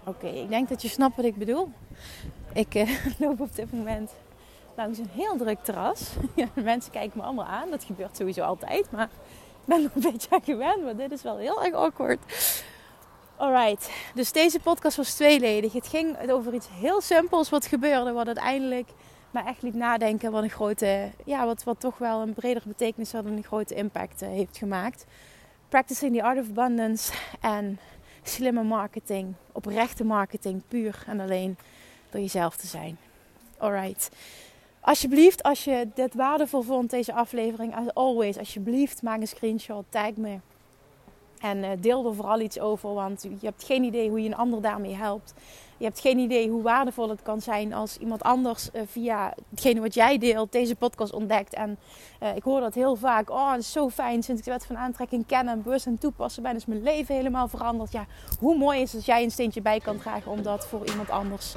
Oké, 0.04 0.26
ik 0.26 0.48
denk 0.48 0.68
dat 0.68 0.82
je 0.82 0.88
snapt 0.88 1.16
wat 1.16 1.24
ik 1.24 1.36
bedoel. 1.36 1.68
Ik 2.52 2.74
uh, 2.74 2.90
loop 3.18 3.40
op 3.40 3.54
dit 3.54 3.72
moment 3.72 4.10
langs 4.76 4.98
een 4.98 5.10
heel 5.12 5.36
druk 5.36 5.64
terras. 5.64 6.12
Mensen 6.54 6.92
kijken 6.92 7.18
me 7.18 7.24
allemaal 7.24 7.44
aan. 7.44 7.70
Dat 7.70 7.84
gebeurt 7.84 8.16
sowieso 8.16 8.42
altijd. 8.42 8.90
Maar 8.90 9.08
ik 9.60 9.64
ben 9.64 9.84
er 9.84 9.90
een 9.94 10.02
beetje 10.12 10.30
aan 10.30 10.42
gewend. 10.42 10.84
Maar 10.84 10.96
dit 10.96 11.12
is 11.12 11.22
wel 11.22 11.36
heel 11.36 11.64
erg 11.64 11.74
awkward. 11.74 12.20
Alright, 13.38 13.90
dus 14.14 14.32
deze 14.32 14.60
podcast 14.60 14.96
was 14.96 15.14
tweeledig. 15.14 15.72
Het 15.72 15.86
ging 15.86 16.30
over 16.30 16.54
iets 16.54 16.68
heel 16.70 17.00
simpels 17.00 17.50
wat 17.50 17.66
gebeurde. 17.66 18.12
Wat 18.12 18.26
uiteindelijk 18.26 18.88
me 19.30 19.40
echt 19.40 19.62
liet 19.62 19.74
nadenken. 19.74 20.32
Wat 20.32 20.42
een 20.42 20.50
grote, 20.50 21.10
ja, 21.24 21.46
wat, 21.46 21.64
wat 21.64 21.80
toch 21.80 21.98
wel 21.98 22.20
een 22.20 22.32
bredere 22.32 22.68
betekenis 22.68 23.12
had 23.12 23.24
en 23.24 23.32
een 23.32 23.44
grote 23.44 23.74
impact 23.74 24.22
uh, 24.22 24.28
heeft 24.28 24.56
gemaakt. 24.56 25.04
Practicing 25.68 26.16
the 26.16 26.22
Art 26.22 26.38
of 26.38 26.48
Abundance 26.48 27.12
en 27.40 27.78
slimme 28.22 28.62
marketing, 28.62 29.34
oprechte 29.52 30.04
marketing, 30.04 30.62
puur 30.68 31.04
en 31.06 31.20
alleen 31.20 31.56
door 32.10 32.20
jezelf 32.20 32.56
te 32.56 32.66
zijn. 32.66 32.98
Alright. 33.58 34.10
Alsjeblieft, 34.80 35.42
als 35.42 35.64
je 35.64 35.88
dit 35.94 36.14
waardevol 36.14 36.62
vond, 36.62 36.90
deze 36.90 37.12
aflevering, 37.12 37.74
as 37.76 37.94
always, 37.94 38.38
alsjeblieft 38.38 39.02
maak 39.02 39.20
een 39.20 39.28
screenshot, 39.28 39.84
tag 39.88 40.16
me. 40.16 40.38
En 41.40 41.58
uh, 41.58 41.68
deel 41.78 42.06
er 42.06 42.14
vooral 42.14 42.40
iets 42.40 42.60
over, 42.60 42.94
want 42.94 43.22
je 43.22 43.46
hebt 43.46 43.64
geen 43.64 43.82
idee 43.82 44.08
hoe 44.08 44.22
je 44.22 44.28
een 44.28 44.36
ander 44.36 44.62
daarmee 44.62 44.94
helpt. 44.94 45.34
Je 45.78 45.84
hebt 45.84 46.00
geen 46.00 46.18
idee 46.18 46.50
hoe 46.50 46.62
waardevol 46.62 47.08
het 47.08 47.22
kan 47.22 47.40
zijn 47.40 47.72
als 47.72 47.96
iemand 47.96 48.22
anders 48.22 48.68
uh, 48.72 48.82
via 48.86 49.34
hetgene 49.50 49.80
wat 49.80 49.94
jij 49.94 50.18
deelt 50.18 50.52
deze 50.52 50.74
podcast 50.74 51.12
ontdekt. 51.12 51.54
En 51.54 51.78
uh, 52.22 52.36
ik 52.36 52.42
hoor 52.42 52.60
dat 52.60 52.74
heel 52.74 52.96
vaak. 52.96 53.30
Oh, 53.30 53.52
het 53.52 53.60
is 53.60 53.72
zo 53.72 53.88
fijn 53.88 54.22
sinds 54.22 54.40
ik 54.40 54.46
de 54.46 54.52
wet 54.52 54.66
van 54.66 54.76
aantrekking 54.76 55.26
kennen 55.26 55.54
en 55.54 55.62
bewust 55.62 55.86
en 55.86 55.98
toepassen 55.98 56.42
ben, 56.42 56.56
is 56.56 56.66
mijn 56.66 56.82
leven 56.82 57.14
helemaal 57.14 57.48
veranderd. 57.48 57.92
Ja, 57.92 58.06
hoe 58.38 58.56
mooi 58.56 58.80
is 58.80 58.86
het 58.86 58.96
als 58.96 59.06
jij 59.06 59.22
een 59.22 59.30
steentje 59.30 59.62
bij 59.62 59.80
kan 59.80 59.98
dragen 59.98 60.32
om 60.32 60.42
dat 60.42 60.66
voor 60.66 60.86
iemand 60.86 61.10
anders, 61.10 61.54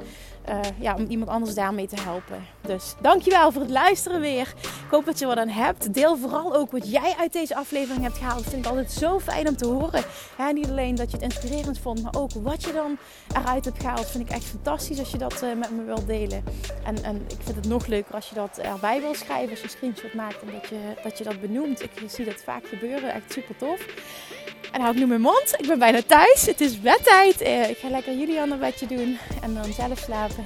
uh, 0.49 0.59
ja, 0.79 0.95
om 0.95 1.05
iemand 1.05 1.29
anders 1.29 1.53
daarmee 1.53 1.87
te 1.87 2.01
helpen. 2.01 2.45
Dus 2.61 2.95
dankjewel 3.01 3.51
voor 3.51 3.61
het 3.61 3.71
luisteren 3.71 4.19
weer. 4.19 4.53
Ik 4.61 4.91
hoop 4.91 5.05
dat 5.05 5.19
je 5.19 5.25
wat 5.25 5.37
aan 5.37 5.47
hebt. 5.47 5.93
Deel 5.93 6.17
vooral 6.17 6.55
ook 6.55 6.71
wat 6.71 6.91
jij 6.91 7.15
uit 7.19 7.33
deze 7.33 7.55
aflevering 7.55 8.03
hebt 8.03 8.17
gehaald. 8.17 8.43
Dat 8.43 8.49
vind 8.49 8.65
ik 8.65 8.71
altijd 8.71 8.91
zo 8.91 9.19
fijn 9.19 9.47
om 9.47 9.57
te 9.57 9.65
horen. 9.65 10.03
Niet 10.53 10.69
alleen 10.69 10.95
dat 10.95 11.11
je 11.11 11.17
het 11.17 11.33
inspirerend 11.33 11.79
vond, 11.79 12.03
maar 12.03 12.13
ook 12.17 12.31
wat 12.33 12.63
je 12.63 12.73
dan 12.73 12.97
eruit 13.35 13.65
hebt 13.65 13.81
gehaald 13.81 14.05
vind 14.05 14.29
ik 14.29 14.35
echt 14.35 14.43
fantastisch 14.43 14.99
als 14.99 15.11
je 15.11 15.17
dat 15.17 15.43
uh, 15.43 15.53
met 15.57 15.71
me 15.71 15.83
wilt 15.83 16.07
delen. 16.07 16.43
En, 16.83 17.03
en 17.03 17.15
ik 17.15 17.37
vind 17.43 17.55
het 17.55 17.67
nog 17.67 17.85
leuker 17.87 18.15
als 18.15 18.29
je 18.29 18.35
dat 18.35 18.57
erbij 18.57 19.01
wil 19.01 19.15
schrijven, 19.15 19.49
als 19.49 19.59
je 19.59 19.65
een 19.65 19.71
screenshot 19.71 20.13
maakt 20.13 20.41
en 20.41 20.47
je 20.69 20.93
dat, 21.03 21.17
je 21.17 21.23
dat 21.23 21.41
benoemt. 21.41 21.83
Ik 21.83 21.91
zie 22.07 22.25
dat 22.25 22.43
vaak 22.43 22.67
gebeuren, 22.67 23.13
echt 23.13 23.31
super 23.31 23.57
tof. 23.57 23.85
En 24.71 24.81
hou 24.81 24.93
ik 24.93 24.99
nu 24.99 25.07
mijn 25.07 25.21
mond. 25.21 25.55
Ik 25.57 25.67
ben 25.67 25.79
bijna 25.79 26.01
thuis. 26.07 26.45
Het 26.45 26.61
is 26.61 26.81
bedtijd. 26.81 27.41
Uh, 27.41 27.69
ik 27.69 27.77
ga 27.77 27.89
lekker 27.89 28.13
Julian 28.13 28.51
een 28.51 28.59
bedje 28.59 28.87
doen 28.87 29.17
en 29.41 29.53
dan 29.53 29.73
zelf 29.73 29.99
slapen. 29.99 30.45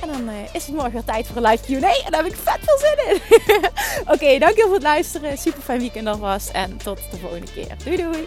En 0.00 0.08
dan 0.08 0.28
uh, 0.28 0.34
is 0.52 0.66
het 0.66 0.74
morgen 0.74 0.92
weer 0.92 1.04
tijd 1.04 1.26
voor 1.26 1.36
een 1.36 1.50
live 1.50 1.64
Q&A. 1.64 2.04
En 2.04 2.10
daar 2.10 2.24
heb 2.24 2.32
ik 2.32 2.38
vet 2.38 2.58
veel 2.60 2.78
zin 2.78 3.10
in. 3.10 3.20
Oké, 4.14 4.38
dankjewel 4.38 4.66
voor 4.66 4.74
het 4.74 4.82
luisteren. 4.82 5.38
Super 5.38 5.62
fijn 5.62 5.78
weekend 5.78 6.06
alvast. 6.06 6.48
En 6.48 6.76
tot 6.76 6.98
de 7.10 7.16
volgende 7.16 7.52
keer. 7.52 7.76
Doei 7.84 7.96
doei. 7.96 8.26